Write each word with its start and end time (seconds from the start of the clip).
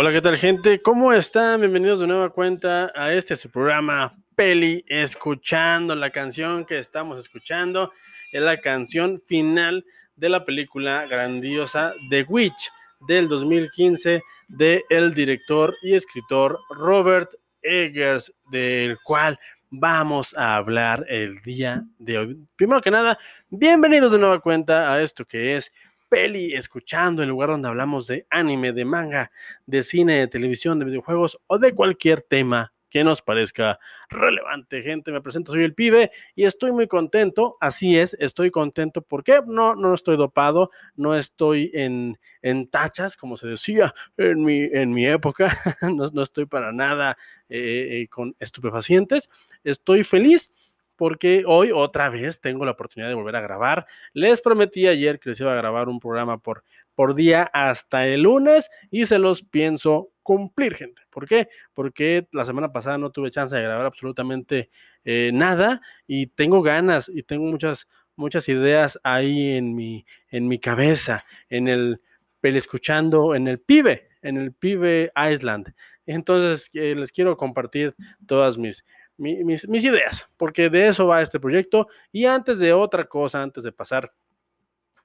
Hola, 0.00 0.12
¿qué 0.12 0.20
tal 0.20 0.38
gente? 0.38 0.80
¿Cómo 0.80 1.12
están? 1.12 1.58
Bienvenidos 1.58 1.98
de 1.98 2.06
nueva 2.06 2.30
cuenta 2.30 2.92
a 2.94 3.12
este 3.12 3.34
su 3.34 3.50
programa 3.50 4.16
Peli 4.36 4.84
Escuchando. 4.86 5.92
La 5.96 6.10
canción 6.10 6.64
que 6.64 6.78
estamos 6.78 7.18
escuchando 7.18 7.90
es 8.30 8.40
la 8.40 8.60
canción 8.60 9.20
final 9.26 9.84
de 10.14 10.28
la 10.28 10.44
película 10.44 11.04
grandiosa 11.06 11.94
The 12.10 12.22
Witch 12.28 12.70
del 13.08 13.26
2015 13.26 14.22
de 14.46 14.84
el 14.88 15.14
director 15.14 15.74
y 15.82 15.94
escritor 15.94 16.60
Robert 16.70 17.32
Eggers, 17.60 18.32
del 18.52 18.98
cual 19.02 19.36
vamos 19.68 20.32
a 20.36 20.54
hablar 20.54 21.06
el 21.08 21.42
día 21.42 21.82
de 21.98 22.18
hoy. 22.18 22.46
Primero 22.54 22.80
que 22.80 22.92
nada, 22.92 23.18
bienvenidos 23.48 24.12
de 24.12 24.18
nueva 24.18 24.38
cuenta 24.38 24.92
a 24.92 25.02
esto 25.02 25.24
que 25.24 25.56
es 25.56 25.72
Peli 26.08 26.54
Escuchando, 26.54 27.22
el 27.22 27.28
lugar 27.28 27.50
donde 27.50 27.68
hablamos 27.68 28.06
de 28.06 28.26
anime, 28.30 28.72
de 28.72 28.84
manga, 28.84 29.30
de 29.66 29.82
cine, 29.82 30.14
de 30.14 30.28
televisión, 30.28 30.78
de 30.78 30.86
videojuegos 30.86 31.40
o 31.46 31.58
de 31.58 31.74
cualquier 31.74 32.22
tema 32.22 32.72
que 32.90 33.04
nos 33.04 33.22
parezca 33.22 33.78
relevante. 34.08 34.82
Gente, 34.82 35.12
me 35.12 35.20
presento, 35.20 35.52
soy 35.52 35.64
el 35.64 35.74
pibe 35.74 36.10
y 36.34 36.44
estoy 36.44 36.72
muy 36.72 36.86
contento. 36.86 37.56
Así 37.60 37.98
es, 37.98 38.16
estoy 38.18 38.50
contento 38.50 39.02
porque 39.02 39.40
no, 39.46 39.74
no 39.74 39.94
estoy 39.94 40.16
dopado, 40.16 40.70
no 40.96 41.14
estoy 41.14 41.70
en, 41.74 42.18
en 42.42 42.68
tachas, 42.68 43.16
como 43.16 43.36
se 43.36 43.48
decía 43.48 43.94
en 44.16 44.42
mi, 44.42 44.60
en 44.60 44.90
mi 44.90 45.06
época. 45.06 45.48
no, 45.82 46.06
no 46.12 46.22
estoy 46.22 46.46
para 46.46 46.72
nada 46.72 47.16
eh, 47.48 48.02
eh, 48.02 48.08
con 48.08 48.34
estupefacientes. 48.38 49.30
Estoy 49.64 50.04
feliz 50.04 50.50
porque 50.98 51.44
hoy 51.46 51.70
otra 51.72 52.10
vez 52.10 52.40
tengo 52.40 52.64
la 52.64 52.72
oportunidad 52.72 53.08
de 53.08 53.14
volver 53.14 53.36
a 53.36 53.40
grabar. 53.40 53.86
Les 54.12 54.40
prometí 54.40 54.88
ayer 54.88 55.20
que 55.20 55.28
les 55.28 55.40
iba 55.40 55.52
a 55.52 55.56
grabar 55.56 55.88
un 55.88 56.00
programa 56.00 56.38
por, 56.38 56.64
por 56.96 57.14
día 57.14 57.48
hasta 57.52 58.08
el 58.08 58.22
lunes 58.22 58.68
y 58.90 59.06
se 59.06 59.20
los 59.20 59.44
pienso 59.44 60.10
cumplir, 60.24 60.74
gente. 60.74 61.02
¿Por 61.08 61.28
qué? 61.28 61.48
Porque 61.72 62.26
la 62.32 62.44
semana 62.44 62.72
pasada 62.72 62.98
no 62.98 63.10
tuve 63.10 63.30
chance 63.30 63.54
de 63.54 63.62
grabar 63.62 63.86
absolutamente 63.86 64.70
eh, 65.04 65.30
nada 65.32 65.80
y 66.08 66.26
tengo 66.26 66.62
ganas 66.62 67.08
y 67.08 67.22
tengo 67.22 67.44
muchas, 67.44 67.86
muchas 68.16 68.48
ideas 68.48 68.98
ahí 69.04 69.52
en 69.52 69.76
mi, 69.76 70.04
en 70.30 70.48
mi 70.48 70.58
cabeza, 70.58 71.24
en 71.48 71.68
el 71.68 72.00
escuchando, 72.42 73.34
en 73.34 73.46
el 73.46 73.60
pibe, 73.60 74.08
en 74.22 74.36
el 74.36 74.52
pibe 74.52 75.12
Island. 75.14 75.74
Entonces 76.06 76.70
eh, 76.72 76.94
les 76.94 77.12
quiero 77.12 77.36
compartir 77.36 77.94
todas 78.26 78.56
mis, 78.56 78.84
mis, 79.18 79.84
ideas, 79.84 80.30
porque 80.36 80.70
de 80.70 80.88
eso 80.88 81.06
va 81.06 81.20
este 81.20 81.40
proyecto. 81.40 81.88
Y 82.10 82.24
antes 82.24 82.58
de 82.58 82.72
otra 82.72 83.04
cosa, 83.04 83.42
antes 83.42 83.64
de 83.64 83.72
pasar 83.72 84.12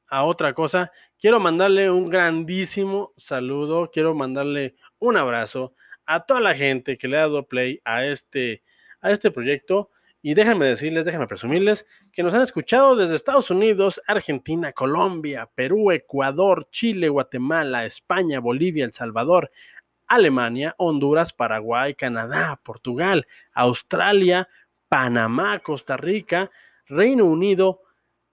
a 0.07 0.23
otra 0.23 0.53
cosa, 0.53 0.91
quiero 1.19 1.39
mandarle 1.39 1.89
un 1.89 2.09
grandísimo 2.09 3.13
saludo, 3.17 3.89
quiero 3.91 4.13
mandarle 4.13 4.75
un 4.99 5.17
abrazo 5.17 5.73
a 6.05 6.25
toda 6.25 6.39
la 6.39 6.53
gente 6.53 6.97
que 6.97 7.07
le 7.07 7.17
ha 7.17 7.21
dado 7.21 7.47
play 7.47 7.81
a 7.83 8.05
este, 8.05 8.63
a 9.01 9.11
este 9.11 9.31
proyecto. 9.31 9.89
Y 10.25 10.35
déjenme 10.35 10.67
decirles, 10.67 11.03
déjenme 11.03 11.27
presumirles 11.27 11.85
que 12.13 12.23
nos 12.23 12.33
han 12.33 12.43
escuchado 12.43 12.95
desde 12.95 13.15
Estados 13.15 13.51
Unidos, 13.51 14.01
Argentina, 14.07 14.71
Colombia, 14.71 15.49
Perú, 15.53 15.91
Ecuador, 15.91 16.69
Chile, 16.69 17.09
Guatemala, 17.09 17.85
España, 17.85 18.39
Bolivia, 18.39 18.85
El 18.85 18.93
Salvador, 18.93 19.51
Alemania, 20.07 20.75
Honduras, 20.77 21.33
Paraguay, 21.33 21.95
Canadá, 21.95 22.59
Portugal, 22.63 23.25
Australia, 23.53 24.47
Panamá, 24.89 25.59
Costa 25.59 25.97
Rica, 25.97 26.51
Reino 26.85 27.25
Unido, 27.25 27.81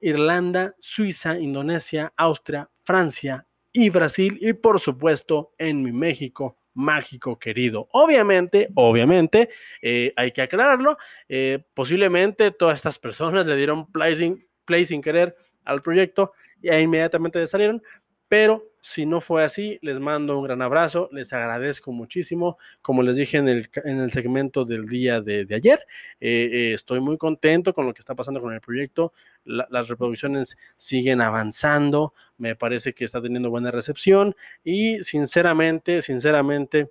Irlanda, 0.01 0.75
Suiza, 0.79 1.39
Indonesia, 1.39 2.13
Austria, 2.17 2.71
Francia 2.83 3.47
y 3.73 3.91
Brasil 3.91 4.39
y 4.41 4.53
por 4.53 4.81
supuesto 4.81 5.53
en 5.59 5.83
mi 5.83 5.93
México 5.93 6.59
mágico 6.75 7.39
querido. 7.39 7.89
Obviamente, 7.93 8.69
obviamente, 8.75 9.51
eh, 9.83 10.13
hay 10.17 10.33
que 10.33 10.43
aclararlo, 10.43 10.97
eh, 11.29 11.65
posiblemente 11.75 12.51
todas 12.51 12.79
estas 12.79 12.99
personas 12.99 13.47
le 13.47 13.57
dieron 13.57 13.91
play 13.91 14.15
sin, 14.15 14.47
play 14.65 14.85
sin 14.85 15.03
querer 15.03 15.37
al 15.65 15.83
proyecto 15.83 16.33
y 16.63 16.73
inmediatamente 16.75 17.47
salieron, 17.47 17.83
pero 18.31 18.71
si 18.81 19.07
no 19.07 19.21
fue 19.21 19.43
así, 19.43 19.81
les 19.83 19.99
mando 19.99 20.39
un 20.39 20.45
gran 20.45 20.63
abrazo, 20.63 21.09
les 21.11 21.33
agradezco 21.33 21.91
muchísimo. 21.91 22.59
Como 22.81 23.03
les 23.03 23.17
dije 23.17 23.39
en 23.39 23.49
el, 23.49 23.69
en 23.83 23.99
el 23.99 24.13
segmento 24.13 24.65
del 24.65 24.87
día 24.87 25.21
de, 25.21 25.49
ayer, 25.53 25.81
eh, 26.21 26.49
eh, 26.53 26.73
estoy 26.73 27.01
muy 27.01 27.19
contento 27.19 27.75
con 27.75 27.87
lo 27.87 27.93
que 27.93 27.99
está 27.99 28.15
pasando 28.15 28.41
con 28.41 28.55
el 28.55 28.61
proyecto. 28.61 29.13
las 29.43 29.89
reproducciones 29.89 30.57
siguen 30.77 31.21
avanzando, 31.21 32.15
me 32.39 32.55
parece 32.55 32.95
que 32.95 33.05
está 33.05 33.21
teniendo 33.21 33.51
buena 33.51 33.73
recepción 33.73 34.37
y 34.63 35.03
sinceramente, 35.03 36.01
sinceramente, 36.01 36.89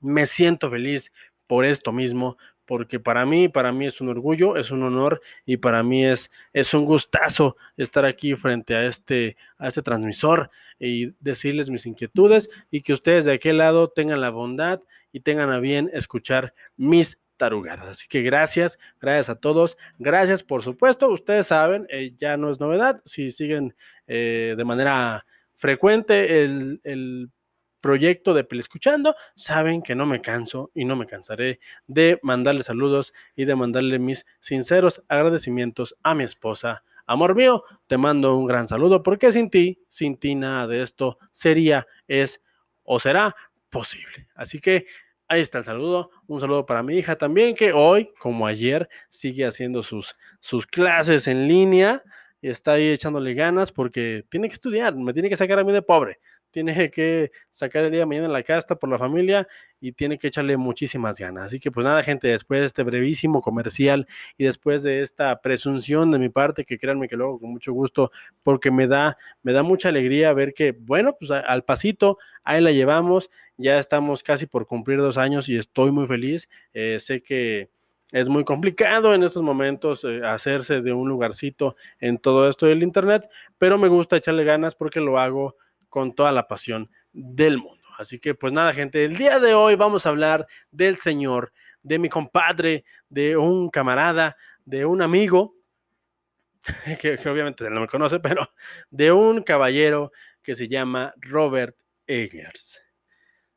me 0.00 0.24
siento 0.24 0.70
feliz 0.70 1.12
por 1.46 1.66
esto 1.66 1.92
mismo, 1.92 2.38
porque 2.66 3.00
para 3.00 3.26
mí, 3.26 3.48
para 3.48 3.72
mí 3.72 3.86
es 3.86 4.00
un 4.00 4.08
orgullo, 4.08 4.56
es 4.56 4.70
un 4.70 4.82
honor 4.82 5.20
y 5.44 5.56
para 5.56 5.82
mí 5.82 6.04
es, 6.04 6.30
es 6.52 6.74
un 6.74 6.84
gustazo 6.84 7.56
estar 7.76 8.04
aquí 8.04 8.34
frente 8.34 8.74
a 8.74 8.86
este, 8.86 9.36
a 9.58 9.68
este 9.68 9.82
transmisor 9.82 10.50
y 10.78 11.14
decirles 11.20 11.70
mis 11.70 11.86
inquietudes 11.86 12.48
y 12.70 12.82
que 12.82 12.92
ustedes 12.92 13.24
de 13.24 13.32
aquel 13.32 13.58
lado 13.58 13.88
tengan 13.88 14.20
la 14.20 14.30
bondad 14.30 14.80
y 15.12 15.20
tengan 15.20 15.50
a 15.50 15.58
bien 15.58 15.90
escuchar 15.92 16.54
mis 16.76 17.18
tarugadas. 17.36 17.88
Así 17.88 18.08
que 18.08 18.22
gracias, 18.22 18.78
gracias 19.00 19.28
a 19.28 19.34
todos. 19.34 19.76
Gracias, 19.98 20.42
por 20.42 20.62
supuesto. 20.62 21.08
Ustedes 21.08 21.48
saben, 21.48 21.86
eh, 21.90 22.12
ya 22.16 22.36
no 22.36 22.50
es 22.50 22.60
novedad. 22.60 23.00
Si 23.04 23.30
siguen 23.30 23.74
eh, 24.06 24.54
de 24.56 24.64
manera 24.64 25.26
frecuente 25.56 26.44
el, 26.44 26.80
el 26.84 27.30
proyecto 27.82 28.32
de 28.32 28.46
Escuchando, 28.52 29.14
saben 29.34 29.82
que 29.82 29.94
no 29.94 30.06
me 30.06 30.22
canso 30.22 30.70
y 30.74 30.86
no 30.86 30.96
me 30.96 31.06
cansaré 31.06 31.58
de 31.86 32.18
mandarle 32.22 32.62
saludos 32.62 33.12
y 33.34 33.44
de 33.44 33.56
mandarle 33.56 33.98
mis 33.98 34.24
sinceros 34.40 35.02
agradecimientos 35.08 35.96
a 36.02 36.14
mi 36.14 36.24
esposa. 36.24 36.84
Amor 37.06 37.34
mío, 37.34 37.64
te 37.88 37.98
mando 37.98 38.36
un 38.36 38.46
gran 38.46 38.68
saludo 38.68 39.02
porque 39.02 39.32
sin 39.32 39.50
ti, 39.50 39.82
sin 39.88 40.16
ti 40.16 40.34
nada 40.34 40.66
de 40.66 40.80
esto 40.80 41.18
sería, 41.32 41.86
es 42.06 42.40
o 42.84 42.98
será 42.98 43.34
posible. 43.68 44.28
Así 44.34 44.60
que 44.60 44.86
ahí 45.28 45.40
está 45.40 45.58
el 45.58 45.64
saludo. 45.64 46.10
Un 46.26 46.40
saludo 46.40 46.64
para 46.64 46.82
mi 46.82 46.96
hija 46.96 47.16
también 47.16 47.54
que 47.54 47.72
hoy, 47.72 48.12
como 48.20 48.46
ayer, 48.46 48.88
sigue 49.08 49.44
haciendo 49.44 49.82
sus, 49.82 50.16
sus 50.40 50.66
clases 50.66 51.26
en 51.26 51.48
línea 51.48 52.02
está 52.42 52.72
ahí 52.72 52.88
echándole 52.88 53.34
ganas 53.34 53.70
porque 53.70 54.24
tiene 54.28 54.48
que 54.48 54.54
estudiar, 54.54 54.96
me 54.96 55.12
tiene 55.12 55.28
que 55.28 55.36
sacar 55.36 55.60
a 55.60 55.64
mí 55.64 55.72
de 55.72 55.80
pobre 55.80 56.18
tiene 56.52 56.72
que 56.92 57.32
sacar 57.50 57.84
el 57.84 57.90
día 57.90 58.00
de 58.00 58.06
mañana 58.06 58.26
en 58.26 58.32
la 58.32 58.44
casta 58.44 58.76
por 58.76 58.88
la 58.88 58.98
familia 58.98 59.48
y 59.80 59.90
tiene 59.92 60.16
que 60.16 60.28
echarle 60.28 60.56
muchísimas 60.56 61.18
ganas. 61.18 61.46
Así 61.46 61.58
que 61.58 61.72
pues 61.72 61.84
nada, 61.84 62.04
gente, 62.04 62.28
después 62.28 62.60
de 62.60 62.66
este 62.66 62.84
brevísimo 62.84 63.40
comercial 63.40 64.06
y 64.38 64.44
después 64.44 64.84
de 64.84 65.02
esta 65.02 65.40
presunción 65.40 66.12
de 66.12 66.20
mi 66.20 66.28
parte, 66.28 66.64
que 66.64 66.78
créanme 66.78 67.08
que 67.08 67.16
luego 67.16 67.40
con 67.40 67.50
mucho 67.50 67.72
gusto, 67.72 68.12
porque 68.44 68.70
me 68.70 68.86
da, 68.86 69.18
me 69.42 69.52
da 69.52 69.64
mucha 69.64 69.88
alegría 69.88 70.32
ver 70.32 70.54
que, 70.54 70.70
bueno, 70.72 71.16
pues 71.18 71.32
al 71.32 71.64
pasito, 71.64 72.18
ahí 72.44 72.60
la 72.60 72.70
llevamos, 72.70 73.30
ya 73.56 73.78
estamos 73.78 74.22
casi 74.22 74.46
por 74.46 74.66
cumplir 74.66 74.98
dos 74.98 75.18
años 75.18 75.48
y 75.48 75.56
estoy 75.56 75.90
muy 75.90 76.06
feliz. 76.06 76.48
Eh, 76.74 76.98
sé 77.00 77.22
que 77.22 77.70
es 78.12 78.28
muy 78.28 78.44
complicado 78.44 79.14
en 79.14 79.24
estos 79.24 79.42
momentos 79.42 80.04
eh, 80.04 80.20
hacerse 80.24 80.82
de 80.82 80.92
un 80.92 81.08
lugarcito 81.08 81.76
en 81.98 82.18
todo 82.18 82.48
esto 82.48 82.66
del 82.66 82.82
Internet, 82.82 83.28
pero 83.58 83.78
me 83.78 83.88
gusta 83.88 84.16
echarle 84.16 84.44
ganas 84.44 84.74
porque 84.74 85.00
lo 85.00 85.18
hago 85.18 85.56
con 85.92 86.14
toda 86.14 86.32
la 86.32 86.48
pasión 86.48 86.90
del 87.12 87.58
mundo. 87.58 87.84
Así 87.98 88.18
que 88.18 88.34
pues 88.34 88.50
nada, 88.50 88.72
gente, 88.72 89.04
el 89.04 89.14
día 89.14 89.38
de 89.38 89.52
hoy 89.52 89.76
vamos 89.76 90.06
a 90.06 90.08
hablar 90.08 90.46
del 90.70 90.96
Señor, 90.96 91.52
de 91.82 91.98
mi 91.98 92.08
compadre, 92.08 92.86
de 93.10 93.36
un 93.36 93.68
camarada, 93.68 94.38
de 94.64 94.86
un 94.86 95.02
amigo, 95.02 95.54
que, 96.98 97.18
obviamente 97.28 97.68
no 97.68 97.82
me 97.82 97.88
conoce, 97.88 98.20
pero 98.20 98.50
de 98.90 99.12
un 99.12 99.42
caballero 99.42 100.12
que 100.42 100.54
se 100.54 100.66
llama 100.66 101.12
Robert 101.20 101.76
Eggers. 102.06 102.82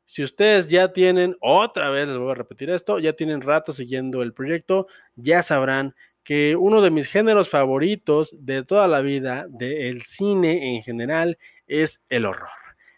Si 0.04 0.22
ustedes 0.22 0.68
ya 0.68 0.92
tienen, 0.92 1.38
otra 1.40 1.88
vez 1.88 2.06
les 2.06 2.18
voy 2.18 2.32
a 2.32 2.34
repetir 2.34 2.68
esto, 2.68 2.98
ya 2.98 3.14
tienen 3.14 3.40
rato 3.40 3.72
siguiendo 3.72 4.22
el 4.22 4.34
proyecto, 4.34 4.88
ya 5.14 5.42
sabrán 5.42 5.94
que 6.26 6.56
uno 6.56 6.82
de 6.82 6.90
mis 6.90 7.06
géneros 7.06 7.48
favoritos 7.48 8.34
de 8.40 8.64
toda 8.64 8.88
la 8.88 9.00
vida, 9.00 9.46
del 9.48 10.02
cine 10.02 10.74
en 10.74 10.82
general, 10.82 11.38
es 11.68 12.02
el 12.08 12.24
horror, 12.24 12.48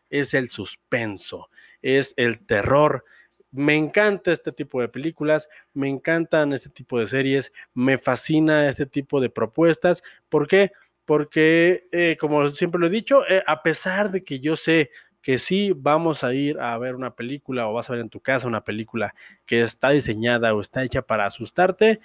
es 0.09 0.33
el 0.33 0.49
suspenso, 0.49 1.51
es 1.83 2.15
el 2.17 2.47
terror. 2.47 3.05
Me 3.51 3.77
encanta 3.77 4.33
este 4.33 4.51
tipo 4.51 4.81
de 4.81 4.89
películas, 4.89 5.51
me 5.75 5.91
encantan 5.91 6.55
este 6.55 6.71
tipo 6.71 6.99
de 6.99 7.07
series, 7.07 7.53
me 7.75 7.99
fascina 7.99 8.67
este 8.67 8.87
tipo 8.87 9.21
de 9.21 9.29
propuestas. 9.29 10.03
¿Por 10.31 10.49
qué? 10.49 10.73
Porque, 11.05 11.87
eh, 11.93 12.17
como 12.19 12.49
siempre 12.49 12.81
lo 12.81 12.87
he 12.87 12.91
dicho, 12.91 13.29
eh, 13.29 13.43
a 13.47 13.63
pesar 13.63 14.11
de 14.11 14.25
que 14.25 14.41
yo 14.41 14.57
sé 14.57 14.91
que 15.21 15.39
sí 15.39 15.75
vamos 15.77 16.25
a 16.25 16.33
ir 16.33 16.59
a 16.61 16.79
ver 16.79 16.95
una 16.95 17.15
película 17.15 17.69
o 17.69 17.75
vas 17.75 17.91
a 17.91 17.93
ver 17.93 18.01
en 18.01 18.09
tu 18.09 18.21
casa 18.21 18.49
una 18.49 18.65
película 18.65 19.15
que 19.45 19.61
está 19.61 19.91
diseñada 19.91 20.55
o 20.55 20.63
está 20.63 20.83
hecha 20.83 21.03
para 21.03 21.27
asustarte, 21.27 22.01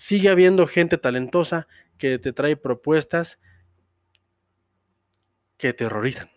sigue 0.00 0.30
habiendo 0.30 0.66
gente 0.66 0.96
talentosa 0.96 1.68
que 1.98 2.18
te 2.18 2.32
trae 2.32 2.56
propuestas 2.56 3.38
que 5.58 5.74
terrorizan, 5.74 6.30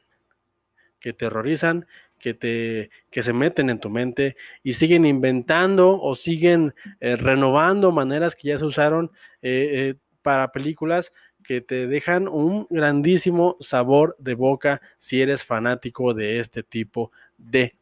que 1.00 1.13
terrorizan, 1.13 1.88
que, 2.19 2.33
te, 2.33 2.89
que 3.10 3.24
se 3.24 3.31
meten 3.31 3.69
en 3.69 3.80
tu 3.80 3.89
mente 3.89 4.36
y 4.63 4.74
siguen 4.74 5.06
inventando 5.06 5.98
o 6.01 6.13
siguen 6.13 6.75
eh, 7.00 7.15
renovando 7.15 7.94
maneras 7.94 8.36
que 8.36 8.50
ya 8.50 8.57
se 8.57 8.65
usaron 8.65 9.12
eh, 9.42 9.69
eh, 9.71 9.95
para 10.21 10.51
películas 10.51 11.13
que 11.42 11.62
te 11.62 11.88
dejan 11.88 12.27
un 12.27 12.68
grandísimo 12.69 13.56
sabor 13.62 14.13
de 14.19 14.33
boca 14.33 14.81
si 14.98 15.21
eres 15.21 15.45
fanático 15.45 16.13
de 16.13 16.42
este 16.42 16.63
tipo 16.63 17.13
de 17.38 17.77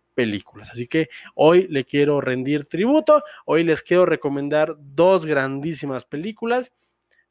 Así 0.70 0.88
que 0.88 1.10
hoy 1.36 1.68
le 1.70 1.86
quiero 1.86 2.22
rendir 2.22 2.66
tributo, 2.66 3.24
hoy 3.46 3.64
les 3.64 3.82
quiero 3.82 4.06
recomendar 4.06 4.76
dos 4.78 5.26
grandísimas 5.26 6.06
películas 6.06 6.72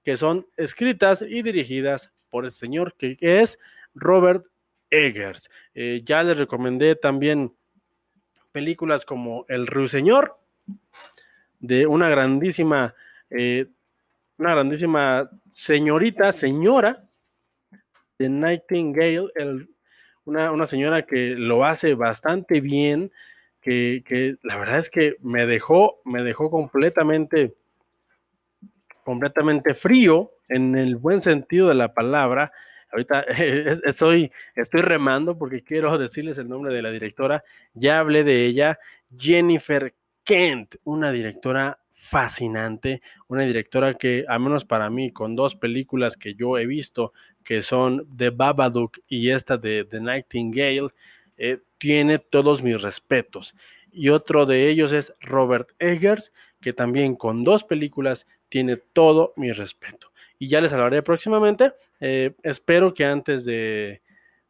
que 0.03 0.17
son 0.17 0.47
escritas 0.57 1.23
y 1.23 1.43
dirigidas 1.43 2.13
por 2.29 2.45
el 2.45 2.51
señor 2.51 2.95
que 2.97 3.17
es 3.21 3.59
Robert 3.95 4.47
Eggers. 4.91 5.51
Eh, 5.75 6.03
ya 6.05 6.23
les 6.23 6.39
recomendé 6.39 6.97
también 6.97 7.55
películas 8.53 9.05
como 9.05 9.45
El 9.49 9.67
Ruiseñor, 9.67 10.39
de 11.59 11.87
una 11.87 12.09
grandísima, 12.09 12.95
eh, 13.29 13.67
una 14.39 14.53
grandísima 14.53 15.31
señorita, 15.51 16.33
señora 16.33 17.07
de 18.21 18.29
Nightingale, 18.29 19.33
una, 20.31 20.69
señora 20.69 21.07
que 21.07 21.35
lo 21.37 21.65
hace 21.65 21.95
bastante 21.95 22.61
bien, 22.61 23.13
que, 23.61 24.03
que, 24.07 24.37
la 24.43 24.57
verdad 24.57 24.79
es 24.79 24.91
que 24.91 25.17
me 25.21 25.47
dejó, 25.47 26.01
me 26.05 26.23
dejó 26.23 26.51
completamente, 26.51 27.55
completamente 29.05 29.75
frío 29.75 30.33
en 30.49 30.77
el 30.77 30.97
buen 30.97 31.21
sentido 31.21 31.69
de 31.69 31.75
la 31.75 31.95
palabra 31.95 32.53
ahorita 32.93 33.21
estoy, 33.85 34.31
estoy 34.55 34.83
remando 34.83 35.39
porque 35.39 35.63
quiero 35.63 35.97
decirles 35.99 36.39
el 36.39 36.49
nombre 36.49 36.75
de 36.75 36.83
la 36.83 36.91
directora. 36.91 37.45
Ya 37.75 38.01
hablé 38.01 38.25
de 38.25 38.47
ella, 38.47 38.79
Jennifer 39.17 39.95
Kent, 40.25 40.77
una 40.85 41.13
directora 41.13 41.79
fascinante, 41.93 43.03
una 43.29 43.43
directora 43.43 43.95
que, 43.95 44.25
al 44.27 44.41
menos 44.41 44.65
para 44.65 44.91
mí, 44.91 45.13
con 45.13 45.37
dos 45.37 45.55
películas 45.55 46.17
que 46.17 46.35
yo 46.35 46.59
he 46.59 46.67
visto, 46.67 47.13
que 47.45 47.63
son 47.63 48.07
The 48.17 48.31
Babadook 48.31 48.99
y 49.09 49.31
esta 49.31 49.57
de 49.57 49.85
The 49.85 50.01
Nightingale, 50.01 50.89
eh, 51.37 51.59
tiene 51.79 52.19
todos 52.19 52.63
mis 52.63 52.81
respetos. 52.81 53.55
Y 53.91 54.11
otro 54.11 54.47
de 54.47 54.69
ellos 54.69 54.93
es 54.93 55.15
Robert 55.21 55.71
Eggers, 55.79 56.33
que 56.61 56.73
también 56.73 57.17
con 57.17 57.43
dos 57.43 57.65
películas 57.65 58.27
tiene 58.49 58.77
todo 58.77 59.33
mi 59.37 59.53
respeto 59.53 60.11
y 60.41 60.49
ya 60.49 60.61
les 60.61 60.73
hablaré 60.73 61.03
próximamente. 61.03 61.75
Eh, 62.01 62.35
espero 62.43 62.95
que 62.95 63.05
antes 63.05 63.45
de, 63.45 64.01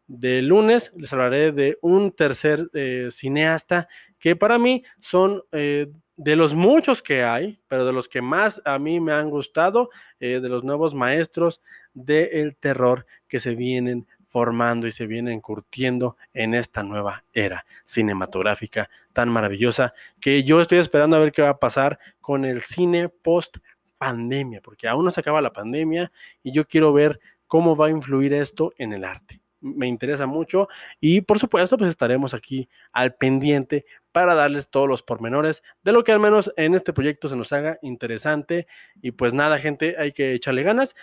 lunes 0.09 0.93
les 0.97 1.13
hablaré 1.13 1.53
de 1.53 1.79
un 1.83 2.13
tercer 2.13 2.71
eh, 2.73 3.09
cineasta 3.11 3.89
que 4.19 4.37
para 4.37 4.59
mí 4.59 4.85
son 4.99 5.43
de 5.51 6.37
los 6.37 6.55
muchos 6.55 7.03
que 7.03 7.25
hay, 7.25 7.59
pero 7.67 7.87
de 7.87 7.93
los 7.93 8.09
que 8.09 8.21
más 8.21 8.61
a 8.65 8.79
mí 8.79 9.01
me 9.01 9.13
han 9.13 9.31
gustado, 9.31 9.89
de 10.21 10.41
los 10.41 10.63
nuevos 10.63 10.95
maestros 10.95 11.63
del 11.95 12.57
terror 12.57 13.07
que 13.29 13.41
se 13.41 13.55
vienen 13.55 14.07
formando 14.31 14.87
y 14.87 14.93
se 14.93 15.07
vienen 15.07 15.41
curtiendo 15.41 16.17
en 16.33 16.55
esta 16.55 16.83
nueva 16.85 17.25
era 17.33 17.67
cinematográfica 17.85 18.89
tan 19.13 19.29
maravillosa 19.29 19.93
que 20.21 20.45
yo 20.45 20.61
estoy 20.61 20.79
esperando 20.79 21.17
a 21.17 21.21
ver 21.21 21.33
qué 21.33 21.43
va 21.43 21.51
a 21.51 21.59
pasar 21.59 21.99
con 22.21 22.45
el 22.45 22.63
cine 22.63 23.09
post 23.09 23.59
pandemia, 23.99 24.63
porque 24.63 24.89
aún 24.89 25.05
no 25.05 25.11
se 25.11 25.21
acaba 25.21 25.43
la 25.43 25.53
pandemia 25.53 26.11
y 26.43 26.53
yo 26.53 26.67
quiero 26.67 26.93
ver 26.93 27.21
cómo 27.47 27.77
va 27.77 27.87
a 27.87 27.91
influir 27.91 28.33
esto 28.33 28.73
en 28.79 28.93
el 28.93 29.05
arte. 29.05 29.41
Me 29.61 29.89
interesa 29.89 30.27
mucho 30.27 30.69
y 31.01 31.21
por 31.21 31.39
supuesto 31.39 31.77
pues 31.77 31.91
estaremos 31.91 32.33
aquí 32.33 32.69
al 32.93 33.15
pendiente 33.17 33.85
para 34.11 34.35
darles 34.35 34.71
todos 34.71 34.89
los 34.89 35.03
pormenores 35.03 35.63
de 35.83 35.93
lo 35.93 36.03
que 36.03 36.13
al 36.13 36.21
menos 36.21 36.51
en 36.57 36.75
este 36.75 36.95
proyecto 36.95 37.29
se 37.29 37.37
nos 37.37 37.53
haga 37.53 37.79
interesante 37.83 38.67
y 39.03 39.11
pues 39.11 39.35
nada 39.35 39.59
gente 39.59 39.97
hay 39.99 40.13
que 40.13 40.33
echarle 40.33 40.63
ganas 40.63 40.97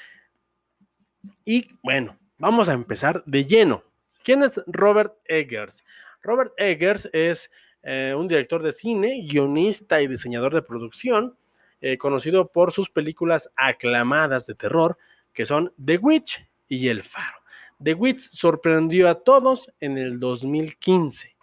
y 1.45 1.67
bueno 1.81 2.17
vamos 2.37 2.69
a 2.69 2.73
empezar 2.73 3.23
de 3.25 3.45
lleno. 3.45 3.83
¿Quién 4.23 4.43
es 4.43 4.61
Robert 4.67 5.13
Eggers? 5.25 5.83
Robert 6.21 6.53
Eggers 6.57 7.09
es 7.13 7.49
eh, 7.83 8.13
un 8.15 8.27
director 8.27 8.61
de 8.61 8.71
cine, 8.71 9.25
guionista 9.27 10.01
y 10.01 10.07
diseñador 10.07 10.53
de 10.53 10.61
producción 10.61 11.37
eh, 11.79 11.97
conocido 11.97 12.51
por 12.51 12.71
sus 12.71 12.89
películas 12.89 13.51
aclamadas 13.55 14.47
de 14.47 14.55
terror, 14.55 14.97
que 15.31 15.45
son 15.45 15.73
The 15.83 15.97
Witch 15.97 16.45
y 16.67 16.89
El 16.89 17.03
Faro. 17.03 17.37
The 17.81 17.93
Witch 17.93 18.19
sorprendió 18.19 19.09
a 19.09 19.15
todos 19.23 19.71
en 19.79 19.97
el 19.97 20.19
2015. 20.19 21.35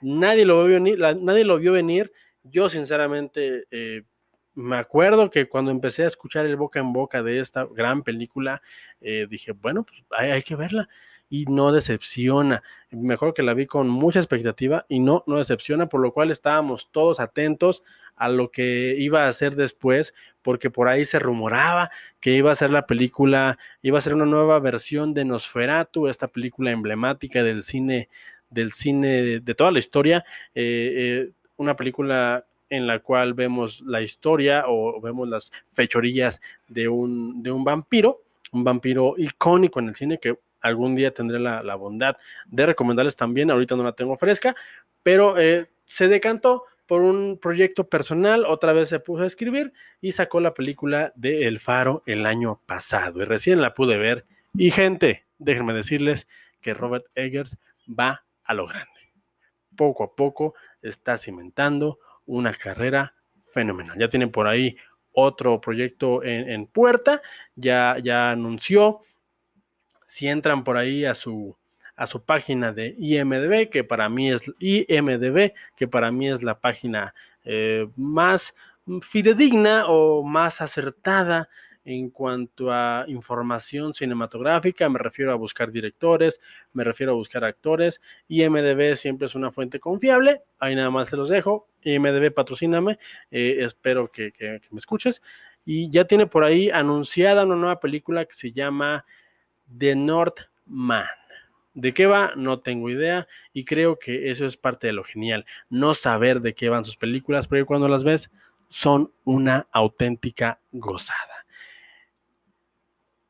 Nadie 0.00 0.44
lo 0.44 0.64
vio 0.64 0.74
venir. 0.74 0.98
nadie 0.98 1.44
lo 1.44 1.58
vio 1.58 1.72
venir. 1.72 2.12
Yo 2.42 2.68
sinceramente 2.68 3.64
eh, 3.70 4.02
me 4.56 4.76
acuerdo 4.76 5.30
que 5.30 5.48
cuando 5.48 5.70
empecé 5.70 6.04
a 6.04 6.06
escuchar 6.06 6.46
el 6.46 6.56
boca 6.56 6.80
en 6.80 6.92
boca 6.92 7.22
de 7.22 7.40
esta 7.40 7.66
gran 7.66 8.02
película, 8.02 8.62
eh, 9.02 9.26
dije, 9.28 9.52
bueno, 9.52 9.84
pues 9.84 10.02
hay, 10.10 10.42
que 10.42 10.56
verla 10.56 10.88
y 11.28 11.44
no 11.44 11.72
decepciona. 11.72 12.62
Mejor 12.90 13.34
que 13.34 13.42
la 13.42 13.52
vi 13.52 13.66
con 13.66 13.88
mucha 13.88 14.18
expectativa 14.18 14.86
y 14.88 14.98
no, 15.00 15.22
no 15.26 15.36
decepciona, 15.36 15.90
por 15.90 16.00
lo 16.00 16.12
cual 16.12 16.30
estábamos 16.30 16.90
todos 16.90 17.20
atentos 17.20 17.82
a 18.16 18.30
lo 18.30 18.50
que 18.50 18.96
iba 18.98 19.24
a 19.24 19.28
hacer 19.28 19.54
después, 19.56 20.14
porque 20.40 20.70
por 20.70 20.88
ahí 20.88 21.04
se 21.04 21.18
rumoraba 21.18 21.90
que 22.18 22.32
iba 22.32 22.50
a 22.50 22.54
ser 22.54 22.70
la 22.70 22.86
película, 22.86 23.58
iba 23.82 23.98
a 23.98 24.00
ser 24.00 24.14
una 24.14 24.24
nueva 24.24 24.58
versión 24.58 25.12
de 25.12 25.26
Nosferatu, 25.26 26.08
esta 26.08 26.28
película 26.28 26.70
emblemática 26.70 27.42
del 27.42 27.62
cine, 27.62 28.08
del 28.48 28.72
cine 28.72 29.40
de, 29.40 29.54
toda 29.54 29.70
la 29.70 29.80
historia, 29.80 30.24
eh, 30.54 30.94
eh, 30.96 31.30
una 31.58 31.76
película 31.76 32.46
en 32.70 32.86
la 32.86 32.98
cual 33.00 33.34
vemos 33.34 33.82
la 33.82 34.02
historia 34.02 34.64
o 34.66 35.00
vemos 35.00 35.28
las 35.28 35.52
fechorías 35.68 36.40
de 36.68 36.88
un, 36.88 37.42
de 37.42 37.50
un 37.50 37.64
vampiro, 37.64 38.22
un 38.52 38.64
vampiro 38.64 39.14
icónico 39.16 39.80
en 39.80 39.88
el 39.88 39.94
cine 39.94 40.18
que 40.18 40.38
algún 40.60 40.96
día 40.96 41.12
tendré 41.12 41.38
la, 41.38 41.74
bondad 41.76 42.16
de 42.46 42.66
recomendarles 42.66 43.16
también, 43.16 43.50
ahorita 43.50 43.76
no 43.76 43.84
la 43.84 43.92
tengo 43.92 44.16
fresca, 44.16 44.54
pero 45.02 45.38
eh, 45.38 45.70
se 45.84 46.08
decantó 46.08 46.64
por 46.86 47.02
un 47.02 47.38
proyecto 47.40 47.88
personal, 47.88 48.44
otra 48.46 48.72
vez 48.72 48.88
se 48.88 49.00
puso 49.00 49.24
a 49.24 49.26
escribir 49.26 49.72
y 50.00 50.12
sacó 50.12 50.40
la 50.40 50.54
película 50.54 51.12
de 51.16 51.46
El 51.46 51.58
Faro 51.58 52.02
el 52.06 52.26
año 52.26 52.60
pasado. 52.64 53.20
Y 53.20 53.24
recién 53.24 53.60
la 53.60 53.74
pude 53.74 53.98
ver. 53.98 54.24
Y 54.54 54.70
gente, 54.70 55.26
déjenme 55.38 55.72
decirles 55.72 56.28
que 56.60 56.74
Robert 56.74 57.06
Eggers 57.14 57.58
va 57.88 58.24
a 58.44 58.54
lo 58.54 58.66
grande. 58.66 58.90
Poco 59.76 60.04
a 60.04 60.14
poco 60.14 60.54
está 60.80 61.18
cimentando 61.18 61.98
una 62.26 62.52
carrera 62.52 63.14
fenomenal. 63.52 63.98
Ya 63.98 64.08
tiene 64.08 64.28
por 64.28 64.46
ahí 64.46 64.76
otro 65.12 65.60
proyecto 65.60 66.22
en, 66.22 66.66
puerta, 66.66 67.22
ya, 67.54 67.96
ya 68.02 68.30
anunció. 68.30 69.00
Si 70.04 70.28
entran 70.28 70.62
por 70.62 70.76
ahí 70.76 71.04
a 71.04 71.14
su, 71.14 71.56
a 71.96 72.06
su 72.06 72.24
página 72.24 72.72
de 72.72 72.94
IMDB, 72.98 73.70
que 73.70 73.82
para 73.82 74.08
mí 74.08 74.30
es 74.30 74.52
IMDB, 74.58 75.54
que 75.74 75.88
para 75.88 76.12
mí 76.12 76.28
es 76.28 76.42
la 76.42 76.60
página 76.60 77.14
eh, 77.44 77.88
más 77.96 78.54
fidedigna 79.00 79.86
o 79.86 80.22
más 80.22 80.60
acertada 80.60 81.48
en 81.86 82.10
cuanto 82.10 82.72
a 82.72 83.04
información 83.06 83.94
cinematográfica, 83.94 84.88
me 84.88 84.98
refiero 84.98 85.30
a 85.30 85.36
buscar 85.36 85.70
directores, 85.70 86.40
me 86.72 86.82
refiero 86.82 87.12
a 87.12 87.14
buscar 87.14 87.44
actores. 87.44 88.02
IMDB 88.26 88.96
siempre 88.96 89.26
es 89.26 89.36
una 89.36 89.52
fuente 89.52 89.78
confiable, 89.78 90.42
ahí 90.58 90.74
nada 90.74 90.90
más 90.90 91.08
se 91.08 91.16
los 91.16 91.28
dejo. 91.28 91.68
IMDB 91.82 92.34
patrocíname, 92.34 92.98
eh, 93.30 93.58
espero 93.60 94.10
que, 94.10 94.32
que 94.32 94.60
me 94.72 94.78
escuches. 94.78 95.22
Y 95.64 95.88
ya 95.88 96.04
tiene 96.04 96.26
por 96.26 96.42
ahí 96.42 96.70
anunciada 96.70 97.44
una 97.44 97.54
nueva 97.54 97.78
película 97.78 98.24
que 98.24 98.34
se 98.34 98.50
llama 98.50 99.06
The 99.78 99.94
Northman. 99.94 101.06
¿De 101.72 101.94
qué 101.94 102.06
va? 102.06 102.32
No 102.34 102.58
tengo 102.58 102.90
idea 102.90 103.28
y 103.52 103.64
creo 103.64 103.96
que 103.96 104.28
eso 104.30 104.44
es 104.44 104.56
parte 104.56 104.88
de 104.88 104.92
lo 104.92 105.04
genial, 105.04 105.46
no 105.70 105.94
saber 105.94 106.40
de 106.40 106.52
qué 106.52 106.68
van 106.68 106.84
sus 106.84 106.96
películas, 106.96 107.46
porque 107.46 107.64
cuando 107.64 107.86
las 107.86 108.02
ves 108.02 108.28
son 108.66 109.12
una 109.22 109.68
auténtica 109.70 110.60
gozada. 110.72 111.45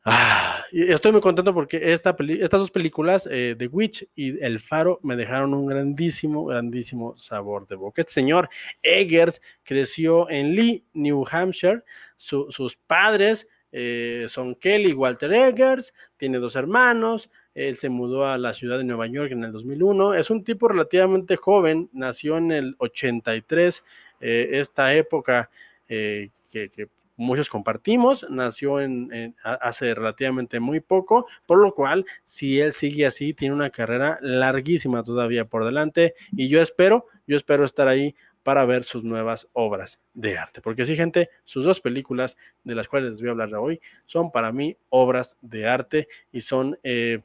Ah, 0.08 0.62
estoy 0.70 1.10
muy 1.10 1.20
contento 1.20 1.52
porque 1.52 1.92
esta 1.92 2.14
estas 2.18 2.60
dos 2.60 2.70
películas, 2.70 3.28
eh, 3.28 3.56
The 3.58 3.66
Witch 3.66 4.06
y 4.14 4.40
El 4.40 4.60
Faro, 4.60 5.00
me 5.02 5.16
dejaron 5.16 5.52
un 5.52 5.66
grandísimo, 5.66 6.44
grandísimo 6.44 7.16
sabor 7.16 7.66
de 7.66 7.74
boca. 7.74 8.02
Este 8.02 8.12
señor 8.12 8.48
Eggers 8.84 9.42
creció 9.64 10.30
en 10.30 10.54
Lee, 10.54 10.84
New 10.94 11.24
Hampshire. 11.28 11.82
sus 12.16 12.76
padres 12.86 13.48
eh, 13.72 14.24
son 14.28 14.54
Kelly 14.54 14.90
y 14.90 14.94
Walter 14.94 15.32
Eggers, 15.32 15.92
tiene 16.16 16.38
dos 16.38 16.56
hermanos, 16.56 17.28
él 17.54 17.74
se 17.74 17.88
mudó 17.88 18.26
a 18.26 18.38
la 18.38 18.54
ciudad 18.54 18.78
de 18.78 18.84
Nueva 18.84 19.06
York 19.06 19.32
en 19.32 19.44
el 19.44 19.52
2001. 19.52 20.14
Es 20.14 20.30
un 20.30 20.44
tipo 20.44 20.68
relativamente 20.68 21.36
joven, 21.36 21.90
nació 21.92 22.36
en 22.38 22.52
el 22.52 22.74
83, 22.78 23.82
eh, 24.20 24.48
esta 24.52 24.94
época 24.94 25.50
eh, 25.88 26.30
que, 26.52 26.70
muchos 27.16 27.48
compartimos, 27.48 28.26
nació 28.30 28.80
en, 28.80 29.34
hace 29.42 29.94
relativamente 29.94 30.60
muy 30.60 30.80
poco, 30.80 31.26
por 31.46 31.58
lo 31.58 31.74
cual, 31.74 32.04
si 32.22 32.60
él 32.60 32.72
sigue 32.72 33.06
así, 33.06 33.34
tiene 33.34 33.54
una 33.54 33.70
carrera 33.70 34.18
larguísima 34.20 35.02
todavía 35.02 35.46
por 35.46 35.64
delante 35.64 36.14
y 36.32 36.48
yo 36.48 36.60
espero, 36.60 37.06
yo 37.26 37.36
espero 37.36 37.64
estar 37.64 37.88
ahí 37.88 38.14
para 38.42 38.64
ver 38.64 38.84
sus 38.84 39.02
nuevas 39.02 39.48
obras 39.54 40.00
de 40.14 40.38
arte. 40.38 40.60
Porque 40.60 40.84
sí, 40.84 40.94
gente, 40.94 41.30
sus 41.42 41.64
dos 41.64 41.80
películas 41.80 42.36
de 42.62 42.76
las 42.76 42.86
cuales 42.86 43.14
les 43.14 43.20
voy 43.20 43.28
a 43.28 43.32
hablar 43.32 43.52
hoy 43.56 43.80
son 44.04 44.30
para 44.30 44.52
mí 44.52 44.76
obras 44.88 45.36
de 45.40 45.66
arte 45.66 46.06
y 46.30 46.42
son 46.42 46.78
eh, 46.84 47.22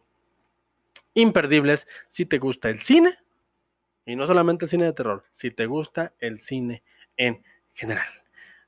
imperdibles 1.13 1.87
si 2.07 2.25
te 2.25 2.39
gusta 2.39 2.69
el 2.71 2.79
cine 2.79 3.19
y 4.03 4.15
no 4.15 4.25
solamente 4.25 4.65
el 4.65 4.69
cine 4.69 4.85
de 4.85 4.93
terror, 4.93 5.21
si 5.29 5.51
te 5.51 5.67
gusta 5.67 6.13
el 6.19 6.39
cine 6.39 6.81
en 7.17 7.43
general. 7.73 8.09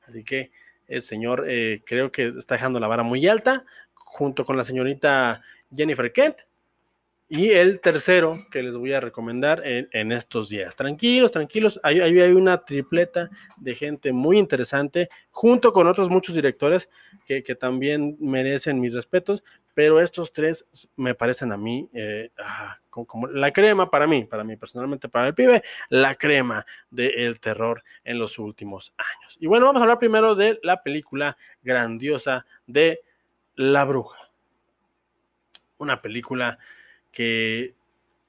Así 0.06 0.24
que 0.24 0.52
el 0.88 1.02
señor 1.02 1.46
eh, 1.48 1.82
creo 1.86 2.12
que 2.12 2.28
está 2.28 2.56
dejando 2.56 2.80
la 2.80 2.88
vara 2.88 3.04
muy 3.04 3.28
alta, 3.28 3.66
junto 3.94 4.46
con 4.46 4.58
la 4.58 4.64
señorita 4.64 5.42
Jennifer 5.76 6.12
Kent. 6.12 6.42
Y 7.36 7.50
el 7.50 7.82
tercero 7.82 8.38
que 8.52 8.62
les 8.62 8.78
voy 8.78 8.94
a 8.94 9.00
recomendar 9.00 9.64
en, 9.66 10.12
estos 10.12 10.50
días. 10.50 10.76
Tranquilos, 10.76 11.32
tranquilos. 11.32 11.80
Ahí 11.82 12.00
hay, 12.00 12.20
hay, 12.20 12.32
una 12.32 12.64
tripleta 12.64 13.32
de 13.58 13.74
gente 13.74 14.14
muy 14.14 14.38
interesante, 14.38 15.10
junto 15.32 15.74
con 15.74 15.88
otros 15.88 16.12
muchos 16.12 16.36
directores 16.36 16.90
que, 17.26 17.42
que 17.42 17.56
también 17.56 18.16
merecen 18.20 18.80
mis 18.80 18.94
respetos 18.94 19.44
pero 19.74 20.00
estos 20.00 20.32
tres 20.32 20.66
me 20.96 21.16
parecen 21.16 21.52
a 21.52 21.58
mí 21.58 21.90
eh, 21.94 22.30
ah, 22.38 22.78
como, 22.90 23.28
la 23.28 23.52
crema 23.52 23.90
para 23.90 24.06
mí, 24.06 24.26
para 24.26 24.44
mí 24.44 24.56
personalmente, 24.56 25.10
para 25.10 25.28
el 25.28 25.34
pibe, 25.34 25.64
la 25.90 26.16
crema 26.16 26.64
del 26.92 27.40
terror 27.40 27.84
en 28.04 28.20
los 28.20 28.38
últimos 28.38 28.94
años. 28.98 29.38
Y 29.40 29.48
bueno, 29.48 29.66
vamos 29.66 29.82
a 29.82 29.86
hablar 29.86 29.98
primero 29.98 30.36
de 30.36 30.60
la 30.62 30.78
película 30.78 31.36
grandiosa 31.64 32.46
de 32.68 33.02
La 33.56 33.84
Bruja. 33.86 34.18
Una 35.78 36.02
película 36.02 36.60
que, 37.14 37.76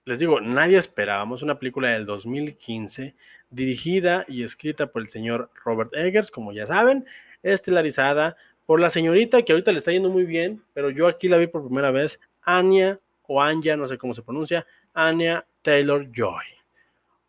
les 0.04 0.20
digo, 0.20 0.40
nadie 0.40 0.78
esperábamos, 0.78 1.42
una 1.42 1.58
película 1.58 1.88
del 1.88 2.04
2015, 2.04 3.16
dirigida 3.50 4.24
y 4.28 4.44
escrita 4.44 4.86
por 4.86 5.02
el 5.02 5.08
señor 5.08 5.50
Robert 5.64 5.92
Eggers, 5.94 6.30
como 6.30 6.52
ya 6.52 6.68
saben, 6.68 7.06
estelarizada 7.42 8.36
por 8.66 8.80
la 8.80 8.90
señorita 8.90 9.42
que 9.42 9.52
ahorita 9.52 9.72
le 9.72 9.78
está 9.78 9.92
yendo 9.92 10.10
muy 10.10 10.24
bien, 10.24 10.62
pero 10.72 10.90
yo 10.90 11.08
aquí 11.08 11.28
la 11.28 11.38
vi 11.38 11.46
por 11.46 11.64
primera 11.64 11.90
vez, 11.90 12.20
Anya 12.42 13.00
o 13.22 13.42
Anya, 13.42 13.76
no 13.76 13.86
sé 13.86 13.98
cómo 13.98 14.14
se 14.14 14.22
pronuncia, 14.22 14.66
Anya 14.92 15.46
Taylor 15.62 16.06
Joy. 16.12 16.44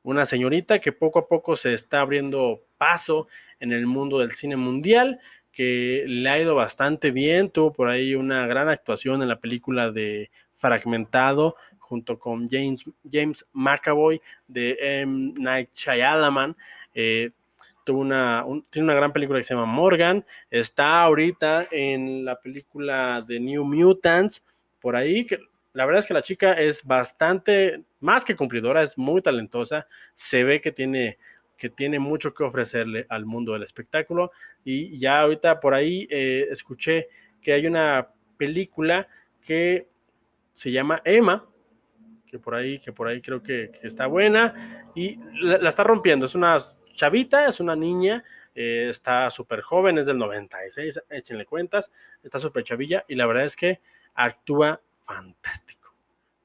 Una 0.04 0.26
señorita 0.26 0.80
que 0.80 0.92
poco 0.92 1.20
a 1.20 1.28
poco 1.28 1.56
se 1.56 1.74
está 1.74 2.02
abriendo 2.02 2.62
paso 2.78 3.28
en 3.60 3.72
el 3.72 3.88
mundo 3.88 4.20
del 4.20 4.34
cine 4.34 4.56
mundial, 4.56 5.20
que 5.52 6.04
le 6.06 6.30
ha 6.30 6.40
ido 6.40 6.54
bastante 6.54 7.12
bien, 7.12 7.50
tuvo 7.50 7.72
por 7.72 7.90
ahí 7.90 8.14
una 8.14 8.46
gran 8.46 8.68
actuación 8.68 9.22
en 9.22 9.30
la 9.30 9.40
película 9.40 9.90
de 9.90 10.30
Fragmentado, 10.56 11.56
junto 11.78 12.18
con 12.18 12.48
James, 12.50 12.86
James 13.10 13.46
McAvoy 13.54 14.22
de 14.48 14.78
M. 14.80 15.34
Night 15.38 15.72
Shyamalan. 15.72 16.56
Eh, 16.94 17.32
una, 17.94 18.46
tiene 18.70 18.86
una 18.86 18.96
gran 18.96 19.14
película 19.14 19.40
que 19.40 19.44
se 19.44 19.54
llama 19.54 19.66
Morgan, 19.66 20.26
está 20.50 21.04
ahorita 21.04 21.68
en 21.72 22.26
la 22.26 22.40
película 22.40 23.24
de 23.26 23.40
New 23.40 23.64
Mutants, 23.64 24.44
por 24.80 24.96
ahí, 24.96 25.28
la 25.74 25.86
verdad 25.86 26.00
es 26.00 26.06
que 26.06 26.14
la 26.14 26.22
chica 26.22 26.54
es 26.54 26.84
bastante, 26.84 27.84
más 28.00 28.26
que 28.26 28.36
cumplidora, 28.36 28.82
es 28.82 28.98
muy 28.98 29.22
talentosa, 29.22 29.88
se 30.14 30.44
ve 30.44 30.62
que 30.62 30.72
tiene, 30.72 31.18
que 31.58 31.70
tiene 31.70 32.00
mucho 32.00 32.34
que 32.34 32.44
ofrecerle 32.44 33.06
al 33.10 33.26
mundo 33.26 33.54
del 33.54 33.64
espectáculo 33.64 34.32
y 34.64 34.98
ya 34.98 35.20
ahorita 35.20 35.60
por 35.60 35.74
ahí 35.74 36.08
eh, 36.10 36.48
escuché 36.50 37.08
que 37.42 37.54
hay 37.54 37.68
una 37.68 38.10
película 38.38 39.08
que 39.42 39.88
se 40.56 40.72
llama 40.72 41.02
Emma, 41.04 41.46
que 42.26 42.40
por 42.40 42.56
ahí, 42.56 42.80
que 42.80 42.94
por 42.94 43.08
ahí 43.08 43.22
creo 43.22 43.44
que, 43.44 43.72
está 43.84 44.08
buena 44.08 44.90
y 44.96 45.20
la, 45.42 45.70
está 45.70 45.84
rompiendo. 45.84 46.26
Es 46.26 46.34
una 46.34 46.58
chavita, 46.94 47.46
es 47.46 47.60
una 47.60 47.76
niña, 47.76 48.24
eh, 48.56 48.88
está 48.90 49.30
súper 49.30 49.62
joven, 49.62 49.98
es 49.98 50.08
del 50.08 50.18
96, 50.18 51.04
échenle 51.10 51.46
cuentas, 51.46 51.92
está 52.24 52.40
súper 52.40 52.64
chavilla 52.64 53.04
y 53.08 53.16
la 53.16 53.26
verdad 53.26 53.44
es 53.44 53.56
que 53.56 53.82
actúa 54.14 54.82
fantástico, 55.04 55.94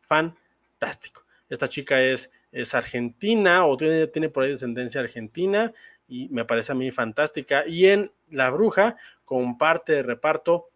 fantástico. 0.00 1.24
Esta 1.48 1.68
chica 1.68 2.02
es, 2.02 2.32
es 2.50 2.74
argentina 2.74 3.64
o 3.64 3.76
tiene, 3.76 4.08
tiene 4.08 4.28
por 4.28 4.42
ahí 4.42 4.50
descendencia 4.50 5.00
argentina 5.00 5.72
y 6.08 6.28
me 6.30 6.44
parece 6.44 6.72
a 6.72 6.74
mí 6.74 6.90
fantástica. 6.90 7.64
Y 7.64 7.86
en 7.86 8.10
La 8.28 8.50
Bruja 8.50 8.96
comparte 9.24 10.02
reparto 10.02 10.68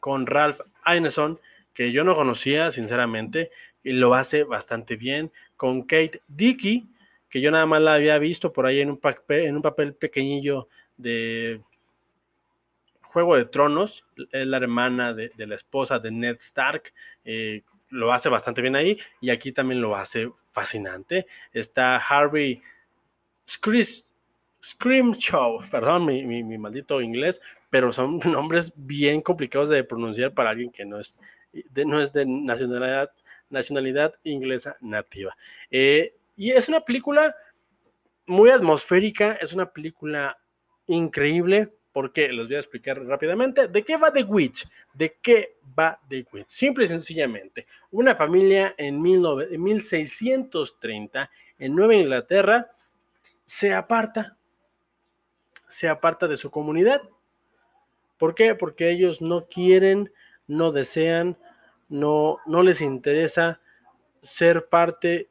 con 0.00 0.26
Ralph 0.26 0.60
Ineson, 0.86 1.38
que 1.74 1.92
yo 1.92 2.04
no 2.04 2.14
conocía 2.14 2.70
sinceramente, 2.70 3.50
y 3.82 3.92
lo 3.92 4.14
hace 4.14 4.44
bastante 4.44 4.96
bien, 4.96 5.32
con 5.56 5.82
Kate 5.82 6.22
Dickey, 6.28 6.88
que 7.28 7.40
yo 7.40 7.50
nada 7.50 7.66
más 7.66 7.80
la 7.80 7.94
había 7.94 8.18
visto 8.18 8.52
por 8.52 8.66
ahí 8.66 8.80
en 8.80 8.90
un, 8.90 8.98
papel, 8.98 9.46
en 9.46 9.56
un 9.56 9.62
papel 9.62 9.94
pequeñillo 9.94 10.68
de 10.96 11.62
Juego 13.00 13.36
de 13.36 13.44
Tronos, 13.44 14.04
es 14.30 14.46
la 14.46 14.58
hermana 14.58 15.14
de, 15.14 15.30
la 15.36 15.54
esposa 15.54 15.98
de 15.98 16.10
Ned 16.10 16.36
Stark, 16.38 16.92
eh, 17.24 17.62
lo 17.90 18.12
hace 18.12 18.28
bastante 18.28 18.62
bien 18.62 18.76
ahí 18.76 18.98
y 19.20 19.30
aquí 19.30 19.52
también 19.52 19.80
lo 19.80 19.96
hace 19.96 20.30
fascinante. 20.48 21.26
Está 21.52 21.96
Harvey 21.96 22.62
Screamshaw, 24.62 25.68
perdón 25.70 26.06
mi, 26.06 26.24
mi, 26.24 26.58
maldito 26.58 27.00
inglés, 27.00 27.40
pero 27.68 27.92
son 27.92 28.18
nombres 28.24 28.72
bien 28.76 29.20
complicados 29.20 29.70
de 29.70 29.84
pronunciar 29.84 30.32
para 30.32 30.50
alguien 30.50 30.70
que 30.70 30.84
no 30.84 31.00
es 31.00 31.16
de, 31.52 31.84
no 31.84 32.00
es 32.00 32.12
de 32.12 32.26
nacionalidad, 32.26 33.12
nacionalidad 33.48 34.14
inglesa 34.24 34.76
nativa. 34.80 35.36
Eh, 35.70 36.14
y 36.36 36.50
es 36.52 36.68
una 36.68 36.80
película 36.80 37.34
muy 38.26 38.50
atmosférica, 38.50 39.32
es 39.32 39.52
una 39.52 39.70
película 39.70 40.38
increíble, 40.86 41.72
porque 41.92 42.32
les 42.32 42.48
voy 42.48 42.56
a 42.56 42.60
explicar 42.60 43.04
rápidamente 43.04 43.68
de 43.68 43.84
qué 43.84 43.96
va 43.96 44.12
The 44.12 44.22
Witch, 44.22 44.68
de 44.94 45.18
qué 45.20 45.58
va 45.78 46.00
The 46.08 46.26
Witch. 46.32 46.48
Simple 46.48 46.84
y 46.84 46.88
sencillamente, 46.88 47.66
una 47.90 48.14
familia 48.14 48.74
en, 48.78 49.02
1630 49.02 51.30
en 51.58 51.74
Nueva 51.74 51.96
Inglaterra 51.96 52.70
se 53.44 53.74
aparta, 53.74 54.38
se 55.66 55.88
aparta 55.88 56.28
de 56.28 56.36
su 56.36 56.50
comunidad. 56.50 57.02
¿Por 58.16 58.34
qué? 58.34 58.54
Porque 58.54 58.90
ellos 58.90 59.20
no 59.20 59.46
quieren, 59.46 60.10
no 60.50 60.72
desean, 60.72 61.38
no, 61.88 62.38
no 62.44 62.62
les 62.62 62.80
interesa 62.80 63.60
ser 64.20 64.68
parte 64.68 65.30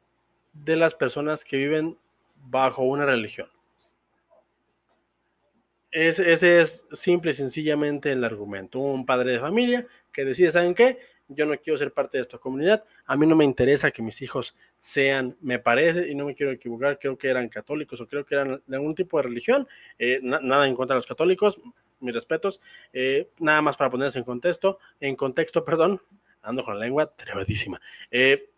de 0.52 0.76
las 0.76 0.94
personas 0.94 1.44
que 1.44 1.58
viven 1.58 1.98
bajo 2.36 2.82
una 2.82 3.04
religión. 3.04 3.48
ese 5.92 6.60
es 6.60 6.86
simple 6.92 7.32
y 7.32 7.34
sencillamente 7.34 8.12
el 8.12 8.24
argumento. 8.24 8.78
Un 8.78 9.04
padre 9.04 9.32
de 9.32 9.40
familia 9.40 9.86
que 10.12 10.24
decide, 10.24 10.50
¿saben 10.50 10.74
qué? 10.74 10.98
Yo 11.32 11.46
no 11.46 11.56
quiero 11.58 11.76
ser 11.76 11.92
parte 11.92 12.18
de 12.18 12.22
esta 12.22 12.38
comunidad. 12.38 12.84
A 13.06 13.16
mí 13.16 13.26
no 13.26 13.36
me 13.36 13.44
interesa 13.44 13.90
que 13.90 14.02
mis 14.02 14.20
hijos 14.20 14.56
sean, 14.78 15.36
me 15.40 15.58
parece, 15.58 16.08
y 16.08 16.14
no 16.14 16.26
me 16.26 16.34
quiero 16.34 16.52
equivocar, 16.52 16.98
creo 16.98 17.16
que 17.16 17.28
eran 17.28 17.48
católicos 17.48 18.00
o 18.00 18.06
creo 18.06 18.24
que 18.24 18.34
eran 18.34 18.62
de 18.66 18.76
algún 18.76 18.94
tipo 18.94 19.16
de 19.16 19.22
religión. 19.22 19.68
Eh, 19.98 20.18
nada 20.22 20.66
en 20.66 20.74
contra 20.74 20.94
de 20.94 20.98
los 20.98 21.06
católicos, 21.06 21.60
mis 22.00 22.14
respetos. 22.14 22.60
Eh, 22.92 23.30
nada 23.38 23.62
más 23.62 23.76
para 23.76 23.90
ponerse 23.90 24.18
en 24.18 24.24
contexto, 24.24 24.78
en 24.98 25.16
contexto, 25.16 25.64
perdón, 25.64 26.00
ando 26.42 26.62
con 26.62 26.78
la 26.78 26.84
lengua 26.84 27.14
tremendísima. 27.14 27.80
Eh, 28.10 28.50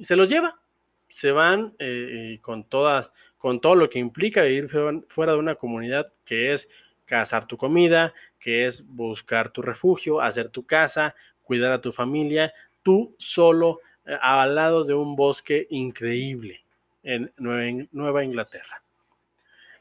se 0.00 0.16
los 0.16 0.28
lleva, 0.28 0.60
se 1.08 1.32
van 1.32 1.74
eh, 1.78 2.38
con 2.40 2.64
todas, 2.64 3.12
con 3.38 3.60
todo 3.60 3.74
lo 3.74 3.88
que 3.90 3.98
implica 3.98 4.42
vivir 4.42 4.68
fuera 5.08 5.32
de 5.32 5.38
una 5.38 5.54
comunidad 5.54 6.10
que 6.24 6.52
es 6.52 6.68
cazar 7.04 7.46
tu 7.46 7.56
comida, 7.56 8.14
que 8.38 8.66
es 8.66 8.86
buscar 8.86 9.50
tu 9.50 9.62
refugio, 9.62 10.20
hacer 10.20 10.48
tu 10.48 10.66
casa, 10.66 11.14
cuidar 11.44 11.72
a 11.72 11.80
tu 11.80 11.92
familia, 11.92 12.52
tú 12.82 13.14
solo 13.18 13.80
eh, 14.06 14.16
al 14.20 14.54
lado 14.54 14.84
de 14.84 14.94
un 14.94 15.14
bosque 15.14 15.66
increíble 15.70 16.64
en 17.02 17.30
Nueva, 17.38 18.24
Inglaterra. 18.24 18.82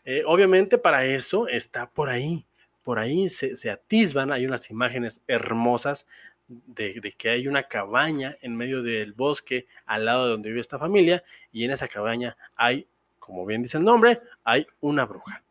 Eh, 0.06 0.24
obviamente 0.26 0.78
para 0.78 1.06
eso 1.06 1.48
está 1.48 1.90
por 1.90 2.10
ahí, 2.10 2.46
por 2.84 3.00
ahí 3.00 3.30
se, 3.30 3.56
se 3.56 3.72
atisban, 3.72 4.32
hay 4.32 4.46
unas 4.46 4.70
imágenes 4.70 5.22
hermosas 5.28 6.06
de, 6.48 7.14
que 7.18 7.30
hay 7.30 7.48
una 7.48 7.64
cabaña 7.64 8.36
en 8.42 8.56
medio 8.56 8.84
del 8.84 9.14
bosque 9.14 9.68
al 9.86 10.06
lado 10.06 10.26
de 10.26 10.32
donde 10.32 10.50
vive 10.50 10.62
esta 10.62 10.80
familia 10.80 11.24
y 11.52 11.64
en 11.64 11.72
esa 11.72 11.88
cabaña 11.88 12.38
hay, 12.56 12.88
como 13.20 13.46
bien 13.46 13.64
dice 13.64 13.78
el 13.78 13.84
nombre, 13.84 14.22
hay 14.44 14.68
una 14.82 15.06
bruja, 15.06 15.44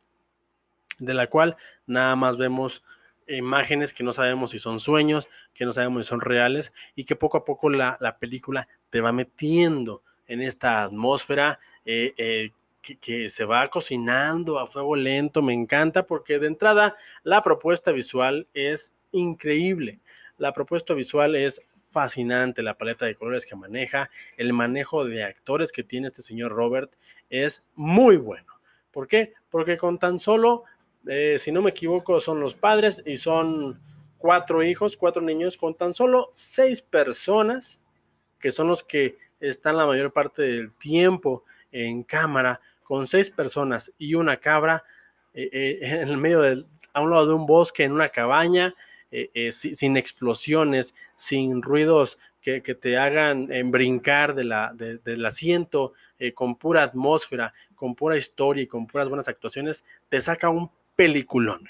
de 0.99 1.15
la 1.15 1.27
cual 1.29 1.57
nada 1.87 2.15
más 2.17 2.37
vemos 2.37 2.85
imágenes 3.37 3.93
que 3.93 4.05
no 4.05 4.13
sabemos 4.13 4.53
si 4.53 4.59
son 4.59 4.81
sueños, 4.81 5.29
que 5.55 5.65
no 5.65 5.73
sabemos 5.73 6.07
si 6.07 6.11
son 6.11 6.21
reales 6.21 6.73
y 6.95 7.05
que 7.05 7.17
poco 7.17 7.39
a 7.39 7.45
poco 7.45 7.71
la, 7.71 8.17
película 8.21 8.69
te 8.91 9.01
va 9.01 9.13
metiendo 9.13 10.03
en 10.27 10.41
esta 10.41 10.83
atmósfera. 10.83 11.59
Eh, 11.85 12.15
eh, 12.17 12.51
que, 12.83 13.31
se 13.31 13.45
va 13.45 13.69
cocinando 13.69 14.59
a 14.59 14.67
fuego 14.67 14.97
lento, 14.97 15.41
me 15.41 15.55
encanta 15.55 16.05
porque 16.05 16.39
de 16.39 16.49
entrada 16.49 16.97
la 17.23 17.43
propuesta 17.43 17.93
visual 17.93 18.49
es 18.53 18.97
increíble. 19.13 20.01
La 20.37 20.53
propuesta 20.53 20.93
visual 20.93 21.37
es 21.37 21.63
fascinante, 21.93 22.63
la 22.63 22.77
paleta 22.77 23.07
de 23.07 23.15
colores 23.15 23.47
que 23.47 23.55
maneja, 23.55 24.11
el 24.37 24.53
manejo 24.53 25.05
de 25.05 25.25
actores 25.25 25.71
que 25.71 25.85
tiene 25.85 26.09
este 26.09 26.23
señor 26.23 26.53
Robert 26.53 26.95
es 27.31 27.65
muy 27.75 28.17
bueno. 28.17 28.53
¿Por 28.91 29.07
qué? 29.07 29.33
Porque 29.51 29.77
con 29.77 29.99
tan 29.99 30.19
solo, 30.19 30.65
eh, 31.07 31.37
si 31.39 31.51
no 31.51 31.63
me 31.63 31.71
equivoco, 31.71 32.21
son 32.21 32.41
los 32.41 32.55
padres 32.55 33.03
y 33.05 33.17
son 33.17 33.81
cuatro 34.19 34.63
hijos, 34.63 34.97
cuatro 34.97 35.23
niños, 35.23 35.57
con 35.57 35.75
tan 35.75 35.93
solo 35.93 36.31
seis 36.33 36.81
personas, 36.83 37.83
que 38.39 38.51
son 38.51 38.69
los 38.69 38.83
que 38.83 39.17
están 39.41 39.77
la 39.77 39.87
mayor 39.87 40.13
parte 40.13 40.43
del 40.43 40.73
tiempo 40.73 41.45
en 41.73 42.03
cámara, 42.05 42.61
con 42.85 43.07
seis 43.07 43.31
personas 43.31 43.93
y 43.99 44.15
una 44.15 44.37
cabra 44.37 44.85
eh, 45.35 45.49
eh, 45.53 45.79
en 46.03 46.09
el 46.09 46.17
medio 46.17 46.41
del, 46.41 46.67
a 46.93 47.01
un 47.01 47.11
lado 47.11 47.27
de 47.27 47.35
un 47.35 47.47
bosque, 47.47 47.85
en 47.85 47.93
una 47.93 48.09
cabaña, 48.09 48.75
sin 49.51 49.99
explosiones, 49.99 50.95
sin 51.17 51.61
ruidos 51.61 52.19
que, 52.41 52.63
te 52.63 52.97
hagan 52.97 53.47
brincar 53.71 54.35
del 54.35 55.27
asiento, 55.27 55.93
con 56.35 56.57
pura 56.57 56.83
atmósfera, 56.83 57.53
con 57.75 57.95
pura 57.95 58.17
historia 58.17 58.63
y 58.63 58.67
con 58.67 58.87
puras 58.87 59.11
buenas 59.11 59.29
actuaciones, 59.29 59.85
te 60.09 60.19
saca 60.23 60.49
un 60.49 60.71
peliculón. 60.97 61.69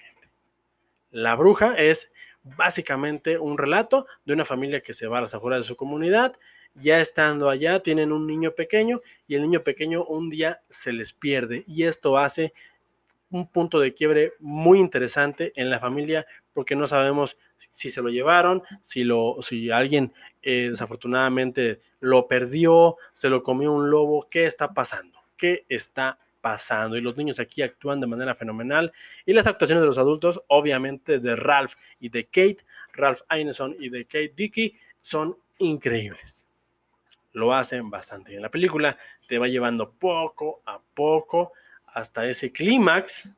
La 1.11 1.35
bruja 1.37 1.75
es 1.77 2.11
básicamente 2.43 3.39
un 3.39 3.59
relato 3.59 4.07
de 4.25 4.33
una 4.33 4.45
familia 4.45 4.81
que 4.81 4.93
se 4.93 5.07
va 5.07 5.19
a 5.19 5.23
las 5.23 5.35
afueras 5.35 5.61
de 5.61 5.69
su 5.69 5.77
comunidad 5.77 6.37
ya 6.75 7.01
estando 7.01 7.49
allá 7.49 7.81
tienen 7.81 8.13
un 8.13 8.27
niño 8.27 8.53
pequeño 8.53 9.01
y 9.27 9.35
el 9.35 9.43
niño 9.43 9.63
pequeño 9.63 10.05
un 10.05 10.31
día 10.31 10.63
se 10.69 10.93
les 10.93 11.13
pierde 11.13 11.65
y 11.67 11.85
esto 11.85 12.17
hace 12.17 12.53
un 13.31 13.49
punto 13.49 13.81
de 13.81 13.95
quiebre 13.95 14.35
muy 14.41 14.79
interesante 14.79 15.53
en 15.57 15.71
la 15.71 15.79
familia 15.79 16.27
porque 16.53 16.77
no 16.77 16.87
sabemos 16.87 17.39
si 17.57 17.91
se 17.91 18.03
lo 18.03 18.11
llevaron, 18.11 18.63
si, 18.83 19.05
lo, 19.05 19.37
si 19.41 19.71
alguien 19.71 20.13
eh, 20.43 20.69
desafortunadamente 20.71 21.81
lo 22.01 22.27
perdió, 22.27 22.97
se 23.13 23.31
lo 23.31 23.43
comió 23.43 23.73
un 23.73 23.91
lobo, 23.91 24.29
¿qué 24.31 24.45
está 24.45 24.75
pasando? 24.75 25.19
¿Qué 25.37 25.65
está 25.69 26.19
pasando? 26.43 26.99
Y 26.99 27.01
los 27.01 27.17
niños 27.17 27.41
aquí 27.41 27.63
actúan 27.63 28.01
de 28.01 28.07
manera 28.07 28.35
fenomenal 28.35 28.93
y 29.25 29.33
las 29.33 29.47
actuaciones 29.47 29.81
de 29.81 29.87
los 29.87 29.97
adultos, 29.97 30.43
obviamente 30.49 31.19
de 31.19 31.37
Ralph 31.37 31.73
y 31.99 32.11
de 32.11 32.27
Kate, 32.27 32.59
Ralph 32.93 33.21
Ineson 33.35 33.75
y 33.79 33.89
de 33.89 34.05
Kate 34.05 34.35
Dickey, 34.37 34.75
son 35.01 35.39
increíbles 35.59 36.47
lo 37.33 37.55
hacen 37.55 37.91
bastante 37.91 38.31
bien. 38.31 38.43
La 38.43 38.51
película 38.51 38.97
te 39.27 39.39
va 39.39 39.49
llevando 39.49 39.91
poco 39.91 40.63
a 40.67 40.81
poco 40.81 41.53
hasta 41.87 42.27
ese 42.27 42.53
clímax, 42.53 43.29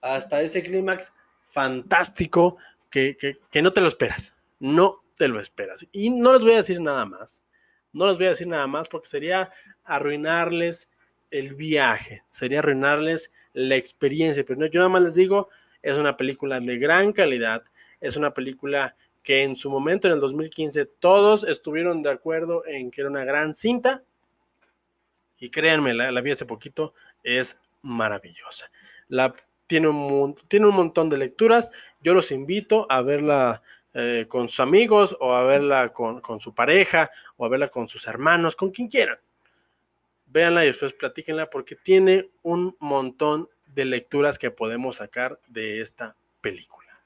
hasta 0.00 0.40
ese 0.40 0.62
clímax 0.62 1.12
fantástico 1.48 2.56
que, 2.90 3.16
que, 3.16 3.62
no 3.62 3.72
te 3.72 3.80
lo 3.80 3.88
esperas, 3.88 4.36
no 4.58 5.02
te 5.16 5.28
lo 5.28 5.40
esperas. 5.40 5.86
Y 5.92 6.10
no 6.10 6.32
les 6.32 6.42
voy 6.42 6.52
a 6.52 6.56
decir 6.56 6.80
nada 6.80 7.04
más, 7.04 7.44
no 7.92 8.06
les 8.08 8.16
voy 8.16 8.26
a 8.26 8.30
decir 8.30 8.46
nada 8.46 8.66
más 8.66 8.88
porque 8.88 9.08
sería 9.08 9.52
arruinarles 9.84 10.90
el 11.30 11.54
viaje, 11.54 12.22
sería 12.30 12.60
arruinarles 12.60 13.32
la 13.52 13.76
experiencia, 13.76 14.44
pero 14.46 14.66
yo 14.66 14.80
nada 14.80 14.88
más 14.88 15.02
les 15.02 15.14
digo, 15.14 15.48
es 15.82 15.98
una 15.98 16.16
película 16.16 16.60
de 16.60 16.78
gran 16.78 17.12
calidad, 17.12 17.62
es 18.00 18.16
una 18.16 18.32
película 18.32 18.96
que 19.24 19.42
en 19.42 19.56
su 19.56 19.70
momento, 19.70 20.06
en 20.06 20.14
el 20.14 20.20
2015, 20.20 20.84
todos 20.86 21.44
estuvieron 21.44 22.02
de 22.02 22.10
acuerdo 22.10 22.64
en 22.66 22.90
que 22.90 23.00
era 23.00 23.10
una 23.10 23.24
gran 23.24 23.54
cinta. 23.54 24.04
Y 25.40 25.50
créanme, 25.50 25.94
la, 25.94 26.20
vi 26.20 26.30
hace 26.30 26.44
poquito, 26.44 26.94
es 27.22 27.58
maravillosa. 27.82 28.70
La, 29.08 29.34
tiene, 29.66 29.88
un, 29.88 30.34
tiene 30.48 30.66
un 30.66 30.76
montón 30.76 31.08
de 31.08 31.16
lecturas. 31.16 31.70
Yo 32.00 32.12
los 32.12 32.30
invito 32.30 32.86
a 32.90 33.00
verla 33.00 33.62
eh, 33.94 34.26
con 34.28 34.46
sus 34.48 34.60
amigos 34.60 35.16
o 35.20 35.32
a 35.32 35.42
verla 35.44 35.92
con, 35.92 36.20
con, 36.20 36.38
su 36.38 36.54
pareja 36.54 37.10
o 37.36 37.46
a 37.46 37.48
verla 37.48 37.68
con 37.68 37.88
sus 37.88 38.06
hermanos, 38.06 38.54
con 38.54 38.70
quien 38.70 38.88
quieran. 38.88 39.18
Véanla 40.34 40.64
y 40.64 40.66
después 40.66 40.92
platíquenla 40.92 41.48
porque 41.48 41.76
tiene 41.76 42.28
un 42.42 42.76
montón 42.78 43.48
de 43.66 43.86
lecturas 43.86 44.38
que 44.38 44.50
podemos 44.50 44.96
sacar 44.96 45.40
de 45.48 45.80
esta 45.80 46.14
película. 46.42 47.02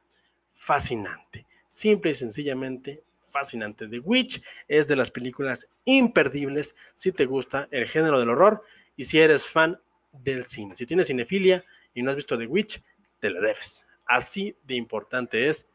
Fascinante 0.52 1.46
simple 1.68 2.10
y 2.10 2.14
sencillamente 2.14 3.04
fascinante. 3.20 3.86
The 3.86 4.00
Witch 4.00 4.42
es 4.66 4.88
de 4.88 4.96
las 4.96 5.10
películas 5.10 5.68
imperdibles 5.84 6.74
si 6.94 7.12
te 7.12 7.26
gusta 7.26 7.68
el 7.70 7.86
género 7.86 8.18
del 8.18 8.30
horror 8.30 8.62
y 8.96 9.04
si 9.04 9.20
eres 9.20 9.48
fan 9.48 9.78
del 10.12 10.44
cine. 10.44 10.74
Si 10.74 10.86
tienes 10.86 11.06
cinefilia 11.06 11.64
y 11.94 12.02
no 12.02 12.10
has 12.10 12.16
visto 12.16 12.36
The 12.38 12.46
Witch, 12.46 12.82
te 13.20 13.30
la 13.30 13.40
debes. 13.40 13.86
Así 14.06 14.56
de 14.64 14.74
importante 14.74 15.48
es 15.48 15.68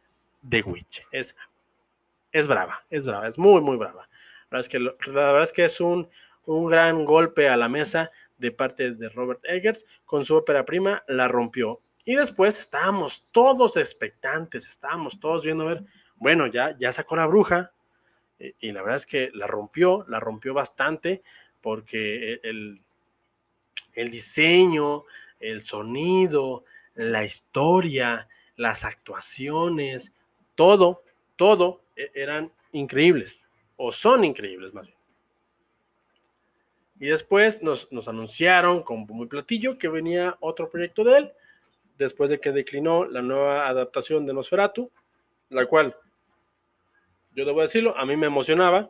The 0.49 0.63
Witch. 0.63 1.03
Es, 1.11 1.35
es 2.31 2.47
brava, 2.47 2.83
es 2.89 3.05
brava, 3.05 3.27
es 3.27 3.37
muy, 3.37 3.61
muy 3.61 3.77
brava. 3.77 4.09
Es 4.51 4.67
que, 4.67 4.79
la 4.79 4.93
verdad 5.07 5.43
es, 5.43 5.51
que 5.51 5.63
es 5.63 5.79
un, 5.79 6.07
un 6.45 6.67
gran 6.67 7.05
golpe 7.05 7.49
a 7.49 7.57
la 7.57 7.69
mesa 7.69 8.11
de 8.37 8.51
parte 8.51 8.91
de 8.91 9.09
Robert 9.09 9.41
Eggers 9.45 9.85
con 10.05 10.23
su 10.23 10.35
ópera 10.35 10.65
prima, 10.65 11.03
la 11.07 11.27
rompió. 11.27 11.79
Y 12.05 12.15
después 12.15 12.59
estábamos 12.59 13.29
todos 13.31 13.77
expectantes, 13.77 14.67
estábamos 14.67 15.19
todos 15.19 15.43
viendo 15.43 15.63
a 15.63 15.73
ver, 15.73 15.83
bueno, 16.15 16.47
ya, 16.47 16.77
ya 16.77 16.91
sacó 16.91 17.15
la 17.15 17.25
bruja, 17.25 17.71
y, 18.59 18.71
la 18.73 18.81
verdad 18.81 18.97
es 18.97 19.05
que 19.05 19.29
la 19.33 19.47
rompió, 19.47 20.05
la 20.09 20.19
rompió 20.19 20.53
bastante, 20.53 21.23
porque 21.61 22.33
e, 22.33 22.39
el, 22.43 22.81
el 23.95 24.09
diseño, 24.09 25.05
el 25.39 25.61
sonido, 25.61 26.65
la 26.95 27.23
historia, 27.23 28.27
las 28.57 28.83
actuaciones, 28.83 30.13
todo, 30.55 31.03
todo 31.37 31.83
e, 31.95 32.11
eran 32.15 32.51
increíbles, 32.73 33.45
o 33.77 33.91
son 33.91 34.25
increíbles 34.25 34.73
más 34.73 34.87
bien. 34.87 34.92
Y 37.03 37.07
después 37.07 37.61
nos, 37.61 37.89
anunciaron 38.07 38.81
con 38.81 39.05
muy 39.09 39.27
platillo 39.27 39.77
que 39.77 39.89
venía 39.89 40.37
otro 40.39 40.69
proyecto 40.69 41.03
de 41.03 41.17
él, 41.17 41.33
después 41.97 42.29
de 42.29 42.39
que 42.39 42.53
declinó 42.53 43.03
la 43.03 43.21
nueva 43.21 43.67
adaptación 43.67 44.25
de 44.25 44.33
Nosferatu, 44.33 44.89
la 45.49 45.65
cual, 45.65 45.97
yo 47.35 47.43
debo 47.43 47.59
decirlo, 47.59 47.93
a 47.97 48.05
mí 48.05 48.15
me 48.15 48.27
emocionaba, 48.27 48.89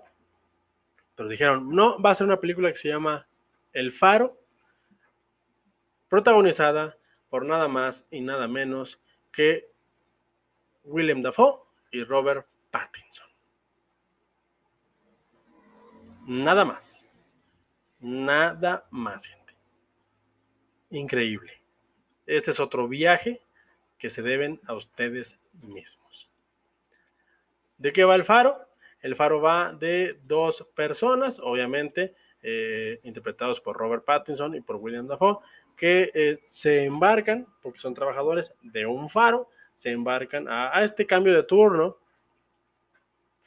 pero 1.15 1.27
dijeron, 1.27 1.71
no, 1.71 1.99
va 1.99 2.11
a 2.11 2.13
ser 2.13 2.27
una 2.27 2.39
película 2.39 2.69
que 2.69 2.77
se 2.77 2.89
llama 2.89 3.27
El 3.71 3.91
Faro, 3.91 4.39
protagonizada 6.07 6.95
por 7.29 7.47
nada 7.47 7.67
más 7.67 8.05
y 8.11 8.21
nada 8.21 8.47
menos 8.47 9.01
que 9.31 9.71
William 10.83 11.23
Dafoe 11.23 11.63
y 11.89 12.03
Robert 12.03 12.45
Pattinson. 12.69 13.25
Nada 16.27 16.63
más. 16.63 17.09
Nada 18.03 18.85
más, 18.91 19.25
gente. 19.25 19.55
Increíble. 20.89 21.61
Este 22.25 22.51
es 22.51 22.59
otro 22.59 22.89
viaje 22.89 23.41
que 23.97 24.09
se 24.09 24.21
deben 24.21 24.59
a 24.67 24.73
ustedes 24.73 25.39
mismos. 25.53 26.29
¿De 27.77 27.93
qué 27.93 28.03
va 28.03 28.15
el 28.15 28.25
faro? 28.25 28.67
El 28.99 29.15
faro 29.15 29.39
va 29.39 29.71
de 29.71 30.19
dos 30.25 30.67
personas, 30.75 31.39
obviamente, 31.39 32.13
eh, 32.41 32.99
interpretados 33.03 33.61
por 33.61 33.77
Robert 33.77 34.03
Pattinson 34.03 34.53
y 34.53 34.59
por 34.59 34.75
William 34.75 35.07
Dafoe, 35.07 35.37
que 35.77 36.11
eh, 36.13 36.37
se 36.43 36.83
embarcan, 36.83 37.47
porque 37.61 37.79
son 37.79 37.93
trabajadores 37.93 38.53
de 38.61 38.85
un 38.85 39.07
faro, 39.07 39.49
se 39.75 39.91
embarcan 39.91 40.49
a, 40.49 40.83
este 40.83 41.05
cambio 41.05 41.33
de 41.33 41.43
turno 41.43 41.97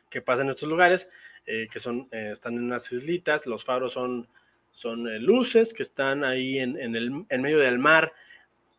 que 0.09 0.23
pasa 0.23 0.43
en 0.43 0.49
estos 0.49 0.69
lugares, 0.69 1.11
eh, 1.45 1.69
que 1.71 1.79
son, 1.79 2.09
están 2.11 2.55
en 2.55 2.65
unas 2.65 2.91
islitas, 2.91 3.47
los 3.47 3.63
faros 3.63 3.93
son, 3.93 4.27
son 4.77 5.05
luces 5.25 5.73
que 5.73 5.83
están 5.83 6.23
ahí 6.23 6.59
en, 6.59 6.77
el, 6.77 7.25
en 7.31 7.41
medio 7.41 7.59
del 7.59 7.79
mar, 7.79 8.13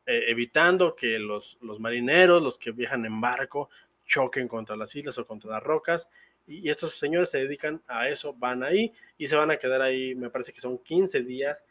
eh, 0.06 0.26
evitando 0.28 0.96
que 0.96 1.18
los, 1.18 1.58
los, 1.60 1.80
marineros, 1.80 2.44
los 2.44 2.60
que 2.60 2.70
viajan 2.72 3.04
en 3.08 3.20
barco, 3.20 3.72
choquen 4.06 4.48
contra 4.48 4.76
las 4.76 4.96
islas 4.96 5.18
o 5.18 5.26
contra 5.26 5.50
las 5.50 5.64
rocas. 5.64 6.08
Y, 6.46 6.70
estos 6.70 6.94
señores 6.94 7.32
se 7.32 7.40
dedican 7.40 7.82
a 7.88 8.08
eso, 8.10 8.32
van 8.36 8.64
ahí 8.64 8.94
y 9.18 9.26
se 9.26 9.36
van 9.36 9.50
a 9.50 9.58
quedar 9.58 9.82
ahí, 9.82 10.14
me 10.14 10.30
parece 10.30 10.54
que 10.54 10.60
son 10.60 10.78
15 10.78 11.24
días 11.24 11.64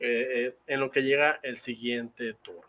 eh, 0.00 0.28
eh, 0.32 0.56
en 0.66 0.80
lo 0.80 0.90
que 0.90 1.02
llega 1.02 1.38
el 1.42 1.58
siguiente 1.58 2.32
turno. 2.40 2.62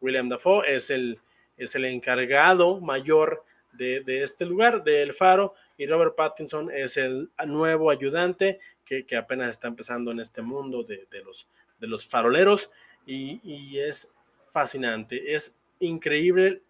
William 0.00 0.28
Dafoe 0.28 0.74
es 0.74 0.90
el, 0.90 1.20
es 1.56 1.76
el 1.76 1.84
encargado 1.84 2.80
mayor 2.80 3.44
de, 3.74 4.00
de, 4.00 4.24
este 4.24 4.44
lugar, 4.44 4.82
del 4.82 5.14
faro, 5.14 5.54
y 5.76 5.86
Robert 5.86 6.16
Pattinson 6.16 6.68
es 6.72 6.96
el 6.96 7.30
nuevo 7.46 7.92
ayudante 7.92 8.58
que, 8.88 9.16
apenas 9.16 9.50
está 9.50 9.68
empezando 9.68 10.10
en 10.10 10.20
este 10.20 10.40
mundo 10.40 10.82
de, 10.82 11.06
los, 11.22 11.48
de 11.78 11.86
los 11.86 12.08
faroleros 12.08 12.70
y, 13.06 13.78
es 13.78 14.12
fascinante. 14.50 15.34
Es 15.34 15.56
increíble 15.80 16.62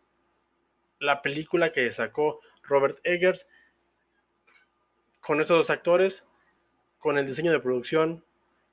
la 0.98 1.22
película 1.22 1.70
que 1.72 1.90
sacó 1.92 2.40
Robert 2.62 2.98
Eggers 3.04 3.46
con 5.20 5.40
estos 5.40 5.58
dos 5.58 5.70
actores, 5.70 6.26
con 6.98 7.18
el 7.18 7.26
diseño 7.26 7.52
de 7.52 7.60
producción, 7.60 8.24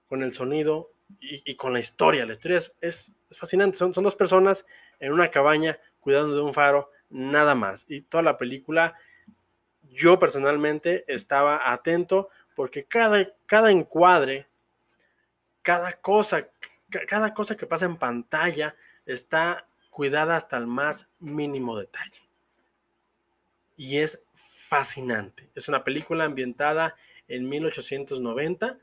con 0.08 0.24
el 0.24 0.32
sonido, 0.32 0.92
y, 1.20 1.56
con 1.56 1.74
la 1.74 1.80
historia. 1.80 2.26
La 2.26 2.32
historia 2.32 2.58
es, 2.58 2.74
es, 2.82 3.14
fascinante. 3.30 3.78
Son, 3.78 3.94
son 3.94 4.04
dos 4.04 4.16
personas 4.16 4.66
en 5.00 5.14
una 5.14 5.30
cabaña 5.30 5.80
cuidando 6.00 6.36
de 6.36 6.42
un 6.42 6.54
faro, 6.54 6.90
nada 7.10 7.54
más. 7.54 7.86
Y 7.88 8.02
toda 8.02 8.24
la 8.24 8.38
película, 8.38 8.96
yo 9.84 10.18
personalmente 10.18 11.04
estaba 11.08 11.72
atento 11.72 12.30
porque 12.56 12.86
cada, 12.86 13.32
cada 13.46 13.72
encuadre, 13.72 14.48
cada 15.62 15.94
cosa, 15.94 16.48
cada 17.08 17.34
cosa 17.34 17.56
que 17.56 17.66
pasa 17.66 17.86
en 17.86 17.98
pantalla 17.98 18.76
está 19.06 19.68
cuidada 19.90 20.36
hasta 20.36 20.58
el 20.58 20.68
más 20.68 21.08
mínimo 21.20 21.78
detalle. 21.78 22.22
Y 23.78 23.98
es 23.98 24.26
fascinante. 24.34 25.50
Es 25.54 25.68
una 25.68 25.84
película 25.84 26.26
ambientada 26.26 26.96
en 27.28 27.48
1890 27.48 28.78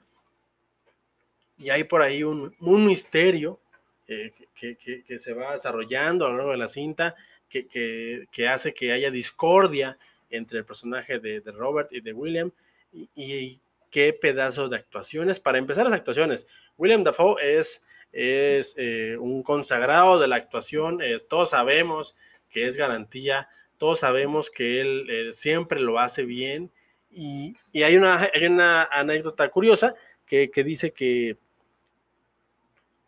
y 1.59 1.71
hay 1.71 1.85
por 1.85 2.03
ahí 2.03 2.23
un, 2.23 2.55
misterio 2.61 3.61
eh, 4.09 4.33
que, 4.55 5.19
se 5.19 5.33
va 5.33 5.53
desarrollando 5.53 6.27
a 6.27 6.31
lo 6.31 6.37
largo 6.37 6.53
de 6.53 6.59
la 6.59 6.69
cinta 6.69 7.15
que, 7.49 8.49
hace 8.49 8.75
que 8.75 8.93
haya 8.93 9.11
discordia 9.11 9.99
entre 10.31 10.59
el 10.59 10.65
personaje 10.65 11.19
de, 11.19 11.41
Robert 11.53 11.93
y 11.93 12.01
de 12.01 12.13
William 12.13 12.51
y, 12.93 13.61
qué 13.91 14.15
pedazo 14.15 14.69
de 14.69 14.77
actuaciones. 14.77 15.39
Para 15.39 15.59
empezar 15.59 15.85
las 15.85 15.93
actuaciones, 15.93 16.47
William 16.79 17.05
Dafoe 17.05 17.59
es, 17.59 17.85
es 18.11 18.75
eh, 18.79 19.17
un 19.19 19.43
consagrado 19.43 20.19
de 20.19 20.29
la 20.29 20.37
actuación, 20.37 21.01
todos 21.29 21.51
sabemos 21.51 22.17
que 22.49 22.67
es 22.67 22.77
garantía, 22.77 23.49
todos 23.77 23.99
sabemos 23.99 24.49
que 24.49 24.81
él 24.81 25.07
eh, 25.11 25.33
siempre 25.33 25.81
lo 25.81 25.99
hace 25.99 26.25
bien. 26.25 26.71
Y, 27.11 27.55
hay, 27.75 27.97
una, 27.97 28.31
hay, 28.33 28.47
una, 28.47 28.85
anécdota 28.85 29.51
curiosa 29.51 29.95
que, 30.25 30.51
que 30.51 30.65
dice 30.65 30.93
que 30.93 31.37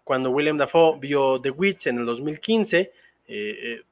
cuando 0.04 0.30
William 0.30 0.58
Dafoe 0.58 0.98
vio 1.00 1.40
The 1.40 1.50
Witch 1.50 1.86
en 1.86 1.98
el 1.98 2.04
2015, 2.04 2.78
eh, 2.80 2.90
eh, 3.26 3.82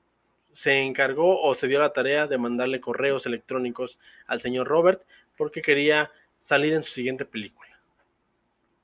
se 0.52 0.82
encargó 0.82 1.40
o 1.40 1.54
se 1.54 1.66
dio 1.66 1.80
la 1.80 1.94
tarea 1.94 2.26
de 2.26 2.36
mandarle 2.36 2.80
correos 2.80 3.24
electrónicos 3.24 3.98
al 4.26 4.38
señor 4.38 4.68
Robert 4.68 5.02
porque 5.42 5.60
quería 5.60 6.08
salir 6.38 6.72
en 6.72 6.84
su 6.84 6.92
siguiente 6.92 7.24
película. 7.24 7.68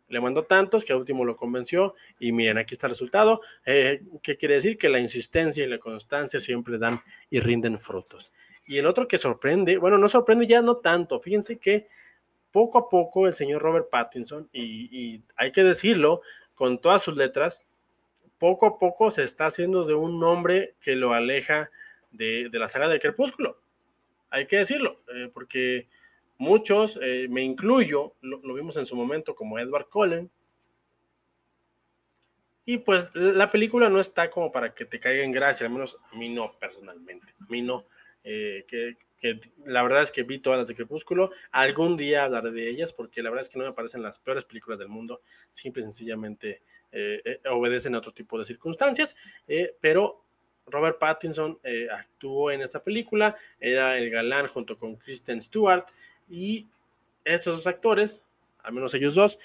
Le 0.09 0.21
mandó 0.21 0.43
tantos 0.43 0.85
que 0.85 0.93
al 0.93 0.99
último 0.99 1.25
lo 1.25 1.37
convenció 1.37 1.95
y 2.19 2.33
miren, 2.33 2.59
aquí 2.59 2.75
está 2.75 2.89
el 2.89 2.95
resultado. 2.95 3.43
Eh, 3.65 4.03
¿Qué 4.25 4.37
quiere 4.37 4.55
decir? 4.55 4.77
Que 4.77 4.89
la 4.89 4.99
insistencia 4.99 5.65
y 5.65 5.69
la 5.69 5.79
constancia 5.79 6.41
siempre 6.41 6.77
dan 6.77 7.01
y 7.31 7.39
rinden 7.39 7.79
frutos. 7.79 8.33
Y 8.67 8.79
el 8.79 8.89
otro 8.89 9.07
que 9.07 9.19
sorprende, 9.19 9.79
bueno, 9.79 9.99
no 9.99 10.09
sorprende 10.09 10.49
ya 10.49 10.63
no 10.63 10.79
tanto, 10.79 11.21
fíjense 11.21 11.59
que 11.59 11.87
poco 12.51 12.79
a 12.79 12.89
poco 12.89 13.29
el 13.29 13.35
señor 13.35 13.63
Robert 13.63 13.89
Pattinson, 13.89 14.49
y 14.53 15.23
hay 15.37 15.53
que 15.53 15.63
decirlo, 15.63 16.23
con 16.57 16.81
todas 16.81 17.03
sus 17.03 17.17
letras, 17.17 17.63
poco 18.39 18.67
a 18.67 18.79
poco 18.79 19.13
se 19.13 19.23
está 19.23 19.47
haciendo 19.47 19.85
de 19.85 19.95
un 19.95 20.19
nombre 20.19 20.75
que 20.81 20.97
lo 20.97 21.13
aleja 21.13 21.71
de, 22.11 22.51
la 22.53 22.67
saga 22.67 22.89
de 22.89 22.99
Crepúsculo. 22.99 23.61
Hay 24.31 24.47
que 24.47 24.57
decirlo, 24.57 25.01
eh, 25.15 25.31
porque 25.33 25.87
muchos, 26.39 26.99
eh, 27.03 27.27
me 27.29 27.43
incluyo, 27.43 28.15
lo, 28.23 28.55
vimos 28.55 28.77
en 28.77 28.87
su 28.87 28.97
momento 28.97 29.35
como 29.35 29.59
Edward 29.59 29.89
Cullen. 29.89 30.31
Y 32.65 32.79
pues 32.79 33.09
la 33.15 33.51
película 33.51 33.89
no 33.89 33.99
está 33.99 34.31
como 34.31 34.53
para 34.53 34.75
que 34.75 34.85
te 34.85 35.01
caiga 35.01 35.25
en 35.25 35.33
gracia, 35.33 35.67
al 35.67 35.73
menos 35.73 35.99
a 36.13 36.17
mí 36.17 36.29
no 36.29 36.53
personalmente, 36.59 37.33
a 37.41 37.51
mí 37.51 37.63
no. 37.63 37.87
Eh, 38.25 38.67
que, 38.69 38.97
la 39.65 39.83
verdad 39.83 40.03
es 40.03 40.13
que 40.13 40.23
vi 40.23 40.39
todas 40.39 40.61
las 40.61 40.69
de 40.69 40.75
Crepúsculo. 40.75 41.33
Algún 41.51 41.97
día 41.97 42.25
hablaré 42.25 42.53
de 42.53 42.69
ellas 42.69 42.93
porque 42.93 43.23
la 43.23 43.31
verdad 43.31 43.47
es 43.47 43.49
que 43.49 43.59
no 43.59 43.65
me 43.65 43.73
parecen 43.73 44.03
las 44.03 44.19
peores 44.21 44.45
películas 44.45 44.79
del 44.79 44.89
mundo. 44.89 45.23
Simple 45.51 45.81
y 45.81 45.85
sencillamente 45.85 46.63
eh, 46.93 47.41
obedecen 47.51 47.95
a 47.95 47.99
otro 47.99 48.13
tipo 48.13 48.39
de 48.39 48.45
circunstancias. 48.45 49.17
Pero 49.81 50.25
Robert 50.67 50.99
Pattinson 51.01 51.59
actuó 51.91 52.53
en 52.53 52.61
esta 52.61 52.81
película. 52.81 53.35
Era 53.59 53.99
el 53.99 54.09
galán 54.11 54.47
junto 54.47 54.79
con 54.79 54.95
Kristen 54.97 55.41
Stewart. 55.41 55.87
Y 56.29 56.67
estos 57.25 57.57
dos 57.57 57.67
actores, 57.67 58.23
al 58.63 58.73
menos 58.73 58.95
ellos 58.95 59.15
dos, 59.15 59.39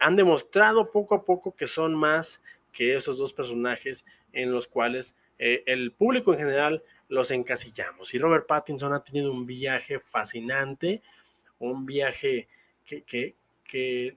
han 0.00 0.16
demostrado 0.16 0.90
poco 0.90 1.14
a 1.14 1.24
poco 1.24 1.54
que 1.54 1.66
son 1.66 1.94
más 1.94 2.42
que 2.72 2.96
esos 2.96 3.18
dos 3.18 3.32
personajes 3.32 4.04
en 4.32 4.52
los 4.52 4.66
cuales 4.66 5.14
el 5.38 5.92
público 5.92 6.32
en 6.32 6.38
general 6.40 6.82
los 7.08 7.30
encasillamos. 7.30 8.12
Y 8.14 8.18
Robert 8.18 8.46
Pattinson 8.46 8.92
ha 8.92 9.02
tenido 9.02 9.32
un 9.32 9.46
viaje 9.46 10.00
fascinante, 10.00 11.02
un 11.58 11.86
viaje 11.86 12.48
que, 12.84 13.34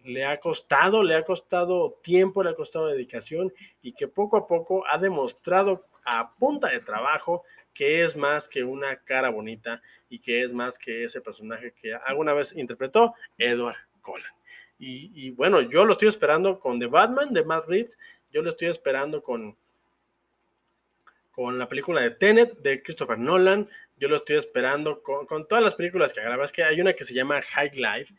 le 0.04 0.26
ha 0.26 0.40
costado, 0.40 1.02
le 1.02 1.16
ha 1.16 1.24
costado 1.24 1.98
tiempo, 2.04 2.44
le 2.44 2.52
ha 2.52 2.56
costado 2.56 2.88
dedicación 2.88 3.52
y 3.82 3.94
que 3.94 4.08
poco 4.08 4.38
a 4.38 4.46
poco 4.46 4.86
ha 4.88 4.98
demostrado 4.98 5.86
a 6.06 6.36
punta 6.36 6.68
de 6.68 6.80
trabajo 6.80 7.44
que 7.78 8.04
es 8.04 8.16
más 8.16 8.50
que 8.50 8.64
una 8.64 8.96
cara 9.04 9.30
bonita 9.30 9.84
y 10.10 10.18
que 10.18 10.42
es 10.42 10.52
más 10.52 10.80
que 10.80 11.04
ese 11.04 11.22
personaje 11.22 11.74
que 11.80 11.94
alguna 11.94 12.34
vez 12.34 12.52
interpretó 12.56 13.14
Edward 13.38 13.78
Cullen. 14.02 14.32
Y, 14.80 15.30
bueno, 15.32 15.62
yo 15.62 15.86
lo 15.86 15.92
estoy 15.92 16.08
esperando 16.08 16.60
con 16.60 16.80
The 16.80 16.88
Batman 16.88 17.34
de 17.34 17.44
Matt 17.44 17.68
Reeves, 17.68 18.00
yo 18.32 18.42
lo 18.42 18.50
estoy 18.50 18.70
esperando 18.70 19.22
con, 19.22 19.56
con 21.32 21.60
la 21.60 21.68
película 21.68 22.02
de 22.02 22.12
Tenet 22.12 22.58
de 22.60 22.82
Christopher 22.82 23.20
Nolan. 23.20 23.70
Yo 23.98 24.08
lo 24.08 24.16
estoy 24.16 24.38
esperando 24.38 25.04
con, 25.04 25.48
todas 25.48 25.64
las 25.64 25.76
películas 25.76 26.14
que. 26.14 26.22
Es 26.22 26.52
que 26.52 26.64
hay 26.64 26.82
una 26.82 26.94
que 26.94 27.04
se 27.04 27.14
llama 27.14 27.42
High 27.42 27.76
Life, 27.76 28.14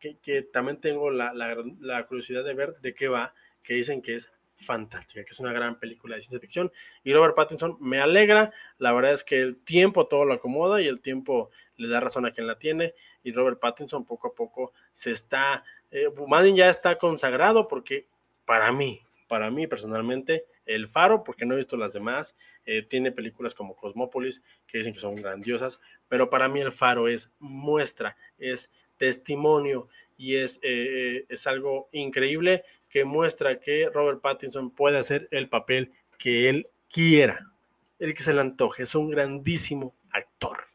que, 0.00 0.42
también 0.42 0.80
tengo 0.80 1.10
la, 1.10 2.06
curiosidad 2.08 2.44
de 2.44 2.54
ver 2.54 2.76
de 2.80 2.94
qué 2.94 3.08
va, 3.08 3.34
que 3.62 3.74
dicen 3.74 4.02
que 4.02 4.16
es 4.16 4.32
fantástica, 4.56 5.22
que 5.24 5.30
es 5.30 5.38
una 5.38 5.52
gran 5.52 5.78
película 5.78 6.16
de 6.16 6.22
ciencia 6.22 6.40
ficción. 6.40 6.72
Y 7.04 7.12
Robert 7.12 7.34
Pattinson 7.34 7.76
me 7.80 8.00
alegra. 8.00 8.52
La 8.78 8.92
verdad 8.92 9.12
es 9.12 9.22
que 9.22 9.40
el 9.40 9.56
tiempo 9.56 10.06
todo 10.06 10.24
lo 10.24 10.34
acomoda 10.34 10.80
y 10.80 10.88
el 10.88 11.00
tiempo 11.00 11.50
le 11.76 11.88
da 11.88 12.00
razón 12.00 12.26
a 12.26 12.32
quien 12.32 12.46
la 12.46 12.58
tiene. 12.58 12.94
Y 13.22 13.32
Robert 13.32 13.60
Pattinson 13.60 14.04
poco 14.04 14.28
a 14.28 14.34
poco 14.34 14.72
se 14.92 15.10
está, 15.10 15.62
eh, 15.90 16.08
ya 16.54 16.68
está 16.68 16.96
consagrado 16.98 17.68
porque 17.68 18.08
para 18.44 18.72
mí, 18.72 19.02
para 19.28 19.50
mí 19.50 19.66
personalmente, 19.66 20.46
el 20.64 20.88
Faro, 20.88 21.22
porque 21.22 21.46
no 21.46 21.54
he 21.54 21.58
visto 21.58 21.76
las 21.76 21.92
demás. 21.92 22.36
Eh, 22.64 22.82
tiene 22.82 23.12
películas 23.12 23.54
como 23.54 23.76
Cosmópolis, 23.76 24.42
que 24.66 24.78
dicen 24.78 24.92
que 24.92 25.00
son 25.00 25.16
grandiosas, 25.16 25.80
pero 26.08 26.30
para 26.30 26.48
mí 26.48 26.60
El 26.60 26.72
Faro 26.72 27.08
es 27.08 27.30
muestra, 27.38 28.16
es 28.38 28.72
testimonio 28.96 29.88
y 30.16 30.36
es, 30.36 30.58
eh, 30.62 31.26
es 31.28 31.46
algo 31.46 31.88
increíble 31.92 32.64
que 32.96 33.04
muestra 33.04 33.60
que 33.60 33.90
Robert 33.92 34.22
Pattinson 34.22 34.70
puede 34.70 34.96
hacer 34.96 35.28
el 35.30 35.50
papel 35.50 35.92
que 36.16 36.48
él 36.48 36.70
quiera, 36.88 37.52
el 37.98 38.14
que 38.14 38.22
se 38.22 38.32
le 38.32 38.40
antoje. 38.40 38.84
Es 38.84 38.94
un 38.94 39.10
grandísimo 39.10 39.94
actor. 40.08 40.68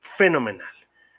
Fenomenal 0.00 0.72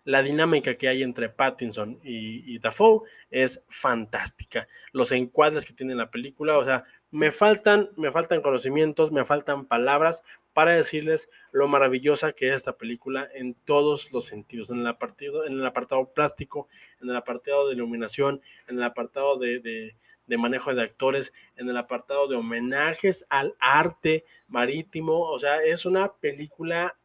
la 0.05 0.23
dinámica 0.23 0.73
que 0.73 0.87
hay 0.87 1.03
entre 1.03 1.29
Pattinson 1.29 1.99
y, 2.03 2.55
y, 2.55 2.57
Dafoe 2.57 3.01
es 3.29 3.63
fantástica. 3.67 4.67
Los 4.91 5.11
encuadres 5.11 5.65
que 5.65 5.73
tiene 5.73 5.93
la 5.93 6.09
película, 6.09 6.57
o 6.57 6.65
sea, 6.65 6.83
me 7.11 7.31
faltan, 7.31 7.91
me 7.95 8.11
faltan 8.11 8.41
conocimientos, 8.41 9.11
me 9.11 9.23
faltan 9.23 9.67
palabras 9.67 10.23
para 10.53 10.75
decirles 10.75 11.29
lo 11.51 11.67
maravillosa 11.67 12.33
que 12.33 12.49
es 12.49 12.55
esta 12.55 12.77
película 12.77 13.27
en 13.33 13.53
todos 13.53 14.11
los 14.11 14.25
sentidos, 14.25 14.69
en 14.69 14.79
el 14.79 14.87
apartado, 14.87 15.45
en 15.45 15.53
el 15.53 15.65
apartado 15.65 16.11
plástico, 16.13 16.67
en 17.01 17.09
el 17.09 17.15
apartado 17.15 17.67
de 17.67 17.75
iluminación, 17.75 18.41
en 18.67 18.77
el 18.77 18.83
apartado 18.83 19.37
de, 19.37 19.95
manejo 20.37 20.73
de 20.73 20.81
actores, 20.81 21.33
en 21.55 21.69
el 21.69 21.77
apartado 21.77 22.27
de 22.27 22.35
homenajes 22.35 23.25
al 23.29 23.55
arte 23.59 24.25
marítimo, 24.47 25.21
o 25.21 25.39
sea, 25.39 25.63
es 25.63 25.85
una 25.85 26.13
película 26.13 26.97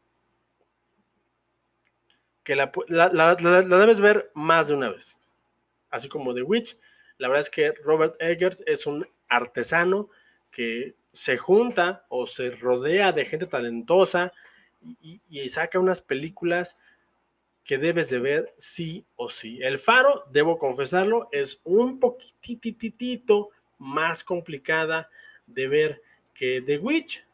que 2.42 2.56
la, 2.56 2.70
la, 2.88 3.34
debes 3.34 4.00
ver 4.00 4.30
más 4.34 4.68
de 4.68 4.74
una 4.74 4.90
vez, 4.90 5.16
así 5.90 6.08
como 6.08 6.34
The 6.34 6.42
Witch. 6.42 6.76
La 7.16 7.28
verdad 7.28 7.40
es 7.40 7.50
que 7.50 7.72
Robert 7.82 8.16
Eggers 8.20 8.62
es 8.66 8.86
un 8.86 9.06
artesano 9.28 10.10
que 10.50 10.94
se 11.14 11.38
junta 11.38 12.04
o 12.08 12.26
se 12.26 12.50
rodea 12.50 13.12
de 13.12 13.24
gente 13.24 13.46
talentosa 13.46 14.32
y, 15.00 15.48
saca 15.48 15.78
unas 15.78 16.02
películas 16.02 16.76
que 17.64 17.78
debes 17.78 18.10
de 18.10 18.18
ver 18.18 18.52
sí 18.58 19.06
o 19.16 19.30
sí. 19.30 19.62
El 19.62 19.78
Faro, 19.78 20.24
debo 20.30 20.58
confesarlo, 20.58 21.28
es 21.32 21.60
un 21.64 21.98
poquititito 21.98 23.48
más 23.78 24.22
complicada 24.22 25.08
de 25.46 25.68
ver 25.68 26.02
que 26.34 26.60
The 26.60 26.78
Witch. 26.78 27.24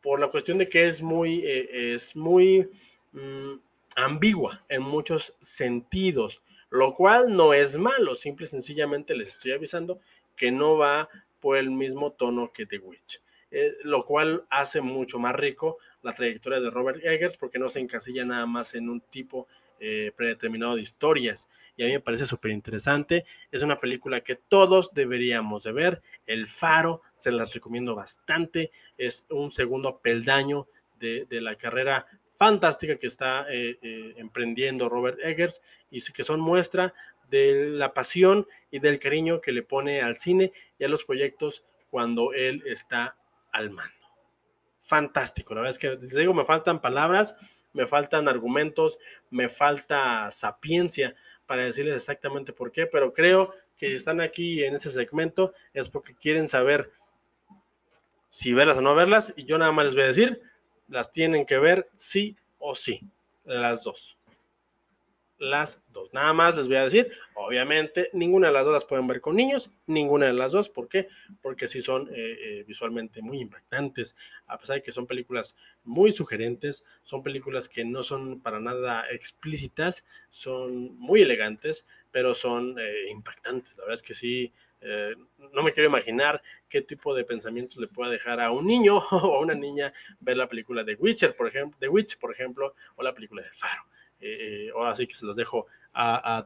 Por 0.00 0.20
la 0.20 0.28
cuestión 0.28 0.56
de 0.56 0.68
que 0.68 0.86
es 0.86 1.02
muy, 1.02 1.44
eh, 1.44 1.92
es 1.92 2.16
muy 2.16 2.70
mm, 3.12 3.54
ambigua 3.96 4.64
en 4.68 4.80
muchos 4.80 5.34
sentidos 5.40 6.42
lo 6.70 6.92
cual 6.92 7.36
no 7.36 7.52
es 7.52 7.76
malo, 7.76 8.14
simple 8.14 8.46
y 8.46 8.48
sencillamente 8.48 9.14
les 9.14 9.28
estoy 9.28 9.52
avisando 9.52 10.00
que 10.36 10.50
no 10.50 10.78
va 10.78 11.08
por 11.40 11.56
el 11.56 11.70
mismo 11.70 12.12
tono 12.12 12.52
que 12.52 12.66
The 12.66 12.78
Witch. 12.78 13.20
Eh, 13.52 13.74
lo 13.82 14.04
cual 14.04 14.44
hace 14.48 14.80
mucho 14.80 15.18
más 15.18 15.34
rico 15.34 15.78
la 16.02 16.12
trayectoria 16.12 16.60
de 16.60 16.70
Robert 16.70 17.04
Eggers 17.04 17.36
porque 17.36 17.58
no 17.58 17.68
se 17.68 17.80
encasilla 17.80 18.24
nada 18.24 18.46
más 18.46 18.74
en 18.74 18.88
un 18.88 19.00
tipo 19.00 19.48
eh, 19.80 20.12
predeterminado 20.14 20.76
de 20.76 20.82
historias 20.82 21.48
y 21.76 21.82
a 21.82 21.86
mí 21.86 21.92
me 21.92 22.00
parece 22.00 22.26
súper 22.26 22.52
interesante. 22.52 23.24
Es 23.50 23.62
una 23.62 23.80
película 23.80 24.20
que 24.20 24.36
todos 24.36 24.92
deberíamos 24.92 25.62
de 25.64 25.72
ver. 25.72 26.02
El 26.26 26.46
Faro, 26.46 27.00
se 27.12 27.32
las 27.32 27.54
recomiendo 27.54 27.94
bastante. 27.94 28.70
Es 28.98 29.24
un 29.30 29.50
segundo 29.50 29.98
peldaño 29.98 30.68
de, 30.98 31.26
la 31.30 31.56
carrera 31.56 32.06
fantástica 32.36 32.96
que 32.96 33.06
está 33.06 33.46
eh, 33.50 33.78
emprendiendo 34.16 34.90
Robert 34.90 35.18
Eggers 35.22 35.62
y 35.90 36.00
que 36.12 36.22
son 36.22 36.40
muestra 36.40 36.92
de 37.30 37.70
la 37.70 37.94
pasión 37.94 38.46
y 38.70 38.80
del 38.80 38.98
cariño 38.98 39.40
que 39.40 39.52
le 39.52 39.62
pone 39.62 40.02
al 40.02 40.18
cine 40.18 40.52
y 40.78 40.84
a 40.84 40.88
los 40.88 41.04
proyectos 41.04 41.64
cuando 41.90 42.32
él 42.32 42.62
está 42.66 43.16
al 43.52 43.70
mando. 43.70 43.94
Fantástico, 44.80 45.54
la 45.54 45.62
verdad 45.62 45.76
es 45.76 45.78
que 45.78 45.96
les 45.96 46.14
digo, 46.14 46.34
me 46.34 46.44
faltan 46.44 46.80
palabras, 46.80 47.36
me 47.72 47.86
faltan 47.86 48.28
argumentos, 48.28 48.98
me 49.30 49.48
falta 49.48 50.30
sapiencia 50.30 51.14
para 51.46 51.64
decirles 51.64 51.94
exactamente 51.94 52.52
por 52.52 52.72
qué, 52.72 52.86
pero 52.86 53.12
creo 53.12 53.54
que 53.76 53.88
si 53.88 53.94
están 53.94 54.20
aquí 54.20 54.64
en 54.64 54.74
este 54.74 54.90
segmento 54.90 55.54
es 55.72 55.88
porque 55.88 56.14
quieren 56.14 56.48
saber 56.48 56.90
si 58.28 58.52
verlas 58.52 58.78
o 58.78 58.82
no 58.82 58.94
verlas 58.94 59.32
y 59.36 59.44
yo 59.44 59.58
nada 59.58 59.72
más 59.72 59.86
les 59.86 59.94
voy 59.94 60.04
a 60.04 60.08
decir, 60.08 60.42
las 60.88 61.10
tienen 61.10 61.46
que 61.46 61.58
ver 61.58 61.88
sí 61.94 62.36
o 62.58 62.74
sí, 62.74 63.00
las 63.44 63.84
dos 63.84 64.19
las 65.40 65.82
dos. 65.88 66.12
Nada 66.12 66.32
más 66.32 66.56
les 66.56 66.68
voy 66.68 66.76
a 66.76 66.84
decir, 66.84 67.10
obviamente, 67.34 68.10
ninguna 68.12 68.48
de 68.48 68.52
las 68.52 68.64
dos 68.64 68.74
las 68.74 68.84
pueden 68.84 69.06
ver 69.06 69.20
con 69.20 69.36
niños, 69.36 69.70
ninguna 69.86 70.26
de 70.26 70.34
las 70.34 70.52
dos. 70.52 70.68
¿Por 70.68 70.86
qué? 70.88 71.08
Porque 71.40 71.66
sí 71.66 71.80
son 71.80 72.08
eh, 72.08 72.12
eh, 72.14 72.64
visualmente 72.66 73.22
muy 73.22 73.40
impactantes, 73.40 74.14
a 74.46 74.58
pesar 74.58 74.76
de 74.76 74.82
que 74.82 74.92
son 74.92 75.06
películas 75.06 75.56
muy 75.82 76.12
sugerentes, 76.12 76.84
son 77.02 77.22
películas 77.22 77.68
que 77.68 77.84
no 77.84 78.02
son 78.02 78.40
para 78.40 78.60
nada 78.60 79.10
explícitas, 79.10 80.06
son 80.28 80.96
muy 80.98 81.22
elegantes, 81.22 81.86
pero 82.10 82.34
son 82.34 82.78
eh, 82.78 83.10
impactantes. 83.10 83.76
La 83.78 83.84
verdad 83.84 83.94
es 83.94 84.02
que 84.02 84.14
sí. 84.14 84.52
no 85.52 85.62
me 85.62 85.72
quiero 85.72 85.88
imaginar 85.88 86.42
qué 86.68 86.80
tipo 86.80 87.14
de 87.14 87.24
pensamientos 87.24 87.76
le 87.78 87.86
pueda 87.86 88.10
dejar 88.10 88.40
a 88.40 88.50
un 88.50 88.66
niño 88.66 88.98
o 89.10 89.36
a 89.36 89.40
una 89.40 89.54
niña 89.54 89.92
ver 90.20 90.36
la 90.36 90.48
película 90.48 90.84
de 90.84 90.94
Witcher, 90.96 91.34
por 91.34 91.48
ejemplo, 91.48 91.78
de 91.80 91.88
Witch, 91.88 92.18
por 92.18 92.32
ejemplo, 92.32 92.74
o 92.96 93.02
la 93.02 93.14
película 93.14 93.42
de 93.42 93.50
Faro 93.52 93.90
eh, 94.20 94.70
ahora 94.74 94.94
sí 94.94 95.06
que 95.06 95.14
se 95.14 95.26
los 95.26 95.36
dejo 95.36 95.66
a, 95.92 96.44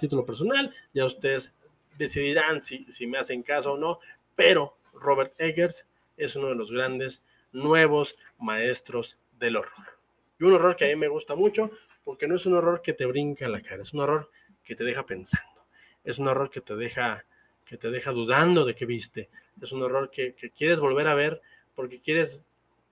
título 0.00 0.24
personal, 0.24 0.74
ya 0.94 1.04
ustedes 1.04 1.54
decidirán 1.98 2.60
si, 2.60 2.84
si 2.90 3.06
me 3.06 3.18
hacen 3.18 3.42
caso 3.42 3.72
o 3.72 3.78
no, 3.78 4.00
pero 4.34 4.76
Robert 4.94 5.34
Eggers 5.38 5.86
es 6.16 6.36
uno 6.36 6.48
de 6.48 6.54
los 6.54 6.70
grandes 6.70 7.22
nuevos 7.52 8.16
maestros 8.38 9.18
del 9.38 9.56
horror. 9.56 9.98
Y 10.38 10.44
un 10.44 10.54
horror 10.54 10.76
que 10.76 10.84
a 10.84 10.88
mí 10.88 10.96
me 10.96 11.08
gusta 11.08 11.34
mucho 11.34 11.70
porque 12.04 12.26
no 12.26 12.36
es 12.36 12.46
un 12.46 12.54
horror 12.54 12.82
que 12.82 12.92
te 12.92 13.06
brinca 13.06 13.48
la 13.48 13.60
cara, 13.60 13.82
es 13.82 13.92
un 13.92 14.00
horror 14.00 14.30
que 14.62 14.74
te 14.74 14.84
deja 14.84 15.04
pensando, 15.04 15.64
es 16.04 16.18
un 16.18 16.28
horror 16.28 16.50
que 16.50 16.60
te 16.60 16.76
deja, 16.76 17.24
que 17.64 17.76
te 17.76 17.90
deja 17.90 18.12
dudando 18.12 18.64
de 18.64 18.74
qué 18.74 18.86
viste, 18.86 19.28
es 19.60 19.72
un 19.72 19.82
horror 19.82 20.10
que, 20.10 20.34
que 20.34 20.50
quieres 20.50 20.80
volver 20.80 21.08
a 21.08 21.14
ver 21.14 21.40
porque 21.74 21.98
quieres 21.98 22.44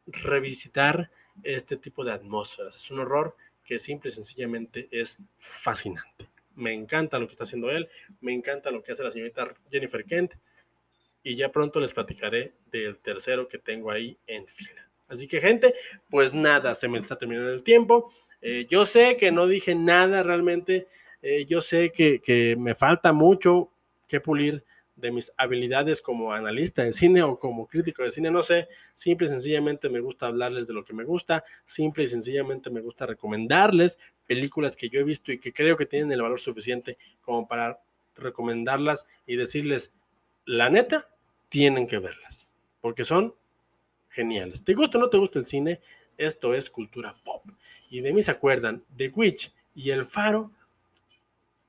revisitar 0.06 1.10
este 1.42 1.76
tipo 1.76 2.04
de 2.04 2.12
atmósferas, 2.12 2.76
es 2.76 2.90
un 2.90 3.00
horror 3.00 3.36
que 3.64 3.78
simple 3.78 4.08
y 4.08 4.12
sencillamente 4.12 4.88
es 4.90 5.18
fascinante. 5.38 6.28
Me 6.54 6.72
encanta 6.72 7.18
lo 7.18 7.26
que 7.26 7.32
está 7.32 7.44
haciendo 7.44 7.70
él, 7.70 7.88
me 8.20 8.32
encanta 8.32 8.70
lo 8.70 8.82
que 8.82 8.92
hace 8.92 9.02
la 9.02 9.10
señorita 9.10 9.54
Jennifer 9.70 10.04
Kent 10.04 10.34
y 11.22 11.34
ya 11.34 11.50
pronto 11.50 11.80
les 11.80 11.92
platicaré 11.92 12.52
del 12.70 12.98
tercero 12.98 13.48
que 13.48 13.58
tengo 13.58 13.90
ahí 13.90 14.16
en 14.26 14.46
fila. 14.46 14.88
Así 15.08 15.26
que 15.26 15.40
gente, 15.40 15.74
pues 16.08 16.34
nada, 16.34 16.74
se 16.74 16.88
me 16.88 16.98
está 16.98 17.16
terminando 17.16 17.52
el 17.52 17.62
tiempo. 17.62 18.12
Eh, 18.40 18.66
yo 18.68 18.84
sé 18.84 19.16
que 19.16 19.32
no 19.32 19.46
dije 19.46 19.74
nada 19.74 20.22
realmente, 20.22 20.86
eh, 21.22 21.46
yo 21.46 21.60
sé 21.60 21.90
que, 21.90 22.20
que 22.20 22.56
me 22.56 22.74
falta 22.74 23.12
mucho 23.12 23.70
que 24.06 24.20
pulir 24.20 24.64
de 24.96 25.10
mis 25.10 25.32
habilidades 25.36 26.00
como 26.00 26.32
analista 26.32 26.84
de 26.84 26.92
cine 26.92 27.22
o 27.22 27.38
como 27.38 27.66
crítico 27.66 28.02
de 28.02 28.10
cine, 28.10 28.30
no 28.30 28.42
sé, 28.42 28.68
simple 28.94 29.26
y 29.26 29.30
sencillamente 29.30 29.88
me 29.88 30.00
gusta 30.00 30.26
hablarles 30.26 30.66
de 30.66 30.74
lo 30.74 30.84
que 30.84 30.92
me 30.92 31.04
gusta, 31.04 31.44
simple 31.64 32.04
y 32.04 32.06
sencillamente 32.06 32.70
me 32.70 32.80
gusta 32.80 33.06
recomendarles 33.06 33.98
películas 34.26 34.76
que 34.76 34.88
yo 34.88 35.00
he 35.00 35.04
visto 35.04 35.32
y 35.32 35.38
que 35.38 35.52
creo 35.52 35.76
que 35.76 35.86
tienen 35.86 36.12
el 36.12 36.22
valor 36.22 36.38
suficiente 36.38 36.96
como 37.20 37.46
para 37.48 37.80
recomendarlas 38.14 39.06
y 39.26 39.36
decirles, 39.36 39.92
la 40.44 40.70
neta, 40.70 41.08
tienen 41.48 41.86
que 41.86 41.98
verlas, 41.98 42.48
porque 42.80 43.04
son 43.04 43.34
geniales. 44.08 44.64
¿Te 44.64 44.74
gusta 44.74 44.98
o 44.98 45.00
no 45.00 45.10
te 45.10 45.18
gusta 45.18 45.38
el 45.38 45.44
cine? 45.44 45.80
Esto 46.16 46.54
es 46.54 46.70
cultura 46.70 47.16
pop. 47.24 47.44
Y 47.90 48.00
de 48.00 48.12
mí 48.12 48.22
se 48.22 48.30
acuerdan, 48.30 48.84
The 48.96 49.10
Witch 49.14 49.52
y 49.74 49.90
El 49.90 50.04
Faro 50.04 50.52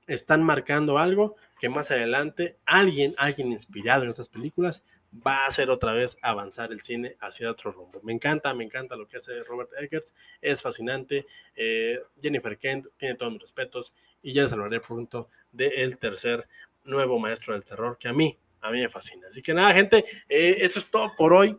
están 0.07 0.43
marcando 0.43 0.97
algo 0.97 1.35
que 1.59 1.69
más 1.69 1.91
adelante 1.91 2.57
alguien, 2.65 3.15
alguien 3.17 3.51
inspirado 3.51 4.03
en 4.03 4.09
estas 4.09 4.29
películas 4.29 4.83
va 5.25 5.43
a 5.43 5.47
hacer 5.47 5.69
otra 5.69 5.93
vez 5.93 6.17
avanzar 6.21 6.71
el 6.71 6.81
cine 6.81 7.15
hacia 7.19 7.49
otro 7.49 7.71
rumbo. 7.71 8.01
Me 8.03 8.13
encanta, 8.13 8.53
me 8.53 8.63
encanta 8.63 8.95
lo 8.95 9.07
que 9.07 9.17
hace 9.17 9.43
Robert 9.43 9.71
Eggers, 9.79 10.13
es 10.41 10.61
fascinante. 10.61 11.25
Eh, 11.55 11.99
Jennifer 12.21 12.57
Kent 12.57 12.87
tiene 12.97 13.15
todos 13.15 13.31
mis 13.31 13.41
respetos 13.41 13.93
y 14.21 14.33
ya 14.33 14.43
les 14.43 14.53
hablaré 14.53 14.79
pronto 14.79 15.29
del 15.51 15.97
tercer 15.97 16.47
nuevo 16.83 17.17
maestro 17.19 17.53
del 17.53 17.63
terror 17.63 17.97
que 17.97 18.07
a 18.07 18.13
mí, 18.13 18.37
a 18.61 18.71
mí 18.71 18.81
me 18.81 18.89
fascina. 18.89 19.27
Así 19.29 19.41
que 19.41 19.53
nada, 19.53 19.73
gente, 19.73 20.05
eh, 20.27 20.57
esto 20.59 20.79
es 20.79 20.89
todo 20.89 21.11
por 21.17 21.33
hoy. 21.33 21.57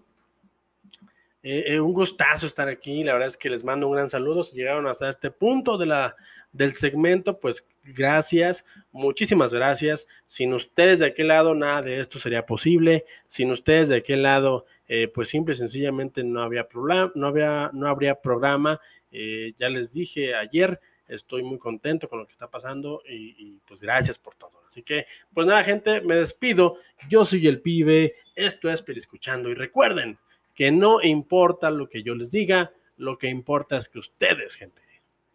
Eh, 1.48 1.78
un 1.78 1.92
gustazo 1.92 2.44
estar 2.44 2.68
aquí. 2.68 3.04
La 3.04 3.12
verdad 3.12 3.28
es 3.28 3.37
que 3.37 3.48
les 3.48 3.62
mando 3.62 3.87
un 3.87 3.94
gran 3.94 4.11
saludo. 4.11 4.42
Si 4.42 4.56
llegaron 4.56 4.88
hasta 4.88 5.09
este 5.09 5.30
punto 5.30 5.78
de 5.78 5.87
la, 5.87 6.16
del 6.50 6.72
segmento, 6.72 7.38
pues 7.38 7.68
gracias, 7.85 8.64
muchísimas 8.90 9.54
gracias. 9.54 10.09
Sin 10.26 10.52
ustedes 10.54 10.98
de 10.98 11.06
aquel 11.06 11.28
lado, 11.28 11.54
nada 11.54 11.82
de 11.82 12.00
esto 12.00 12.18
sería 12.18 12.44
posible. 12.44 13.04
Sin 13.28 13.52
ustedes 13.52 13.88
de 13.88 13.98
aquel 13.98 14.24
lado, 14.24 14.66
eh, 14.88 15.06
pues 15.06 15.28
simple 15.28 15.54
y 15.54 15.56
sencillamente 15.56 16.24
no, 16.24 16.42
había 16.42 16.66
no, 17.14 17.28
había, 17.28 17.70
no 17.72 17.87
habría 17.87 18.20
programa. 18.20 18.80
Eh, 19.12 19.54
ya 19.56 19.68
les 19.68 19.92
dije 19.92 20.35
ayer, 20.35 20.80
estoy 21.06 21.44
muy 21.44 21.59
contento 21.59 22.09
con 22.09 22.18
lo 22.18 22.26
que 22.26 22.32
está 22.32 22.50
pasando 22.50 23.02
y, 23.09 23.61
pues 23.68 23.80
gracias 23.80 24.18
por 24.18 24.35
todo. 24.35 24.64
Así 24.66 24.82
que, 24.82 25.06
pues 25.32 25.46
nada, 25.46 25.62
gente, 25.62 26.00
me 26.00 26.16
despido. 26.16 26.78
Yo 27.09 27.24
soy 27.24 27.46
el 27.46 27.61
pibe, 27.61 28.16
esto 28.35 28.68
es 28.68 28.82
Peri 28.82 28.98
Escuchando 28.98 29.48
y 29.48 29.54
recuerden 29.54 30.18
que 30.57 30.73
no 30.73 31.03
importa 31.03 31.71
lo 31.71 31.88
que 31.88 32.03
yo 32.03 32.14
les 32.14 32.33
diga, 32.33 32.73
lo 32.97 33.19
que 33.19 33.29
importa 33.29 33.77
es 33.77 33.90
que 33.90 33.99
ustedes, 33.99 34.57
gente, 34.57 34.83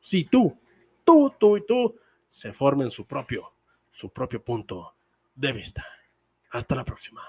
si 0.01 0.25
tú, 0.25 0.59
tú, 1.05 1.35
tú 1.39 1.57
y 1.57 1.65
tú, 1.65 1.95
se 2.27 2.51
formen 2.51 2.89
su 2.89 3.05
propio, 3.05 3.53
su 3.87 4.11
propio 4.11 4.43
punto 4.43 4.95
de 5.35 5.53
vista. 5.53 5.85
Hasta 6.49 6.75
la 6.75 6.83
próxima. 6.83 7.21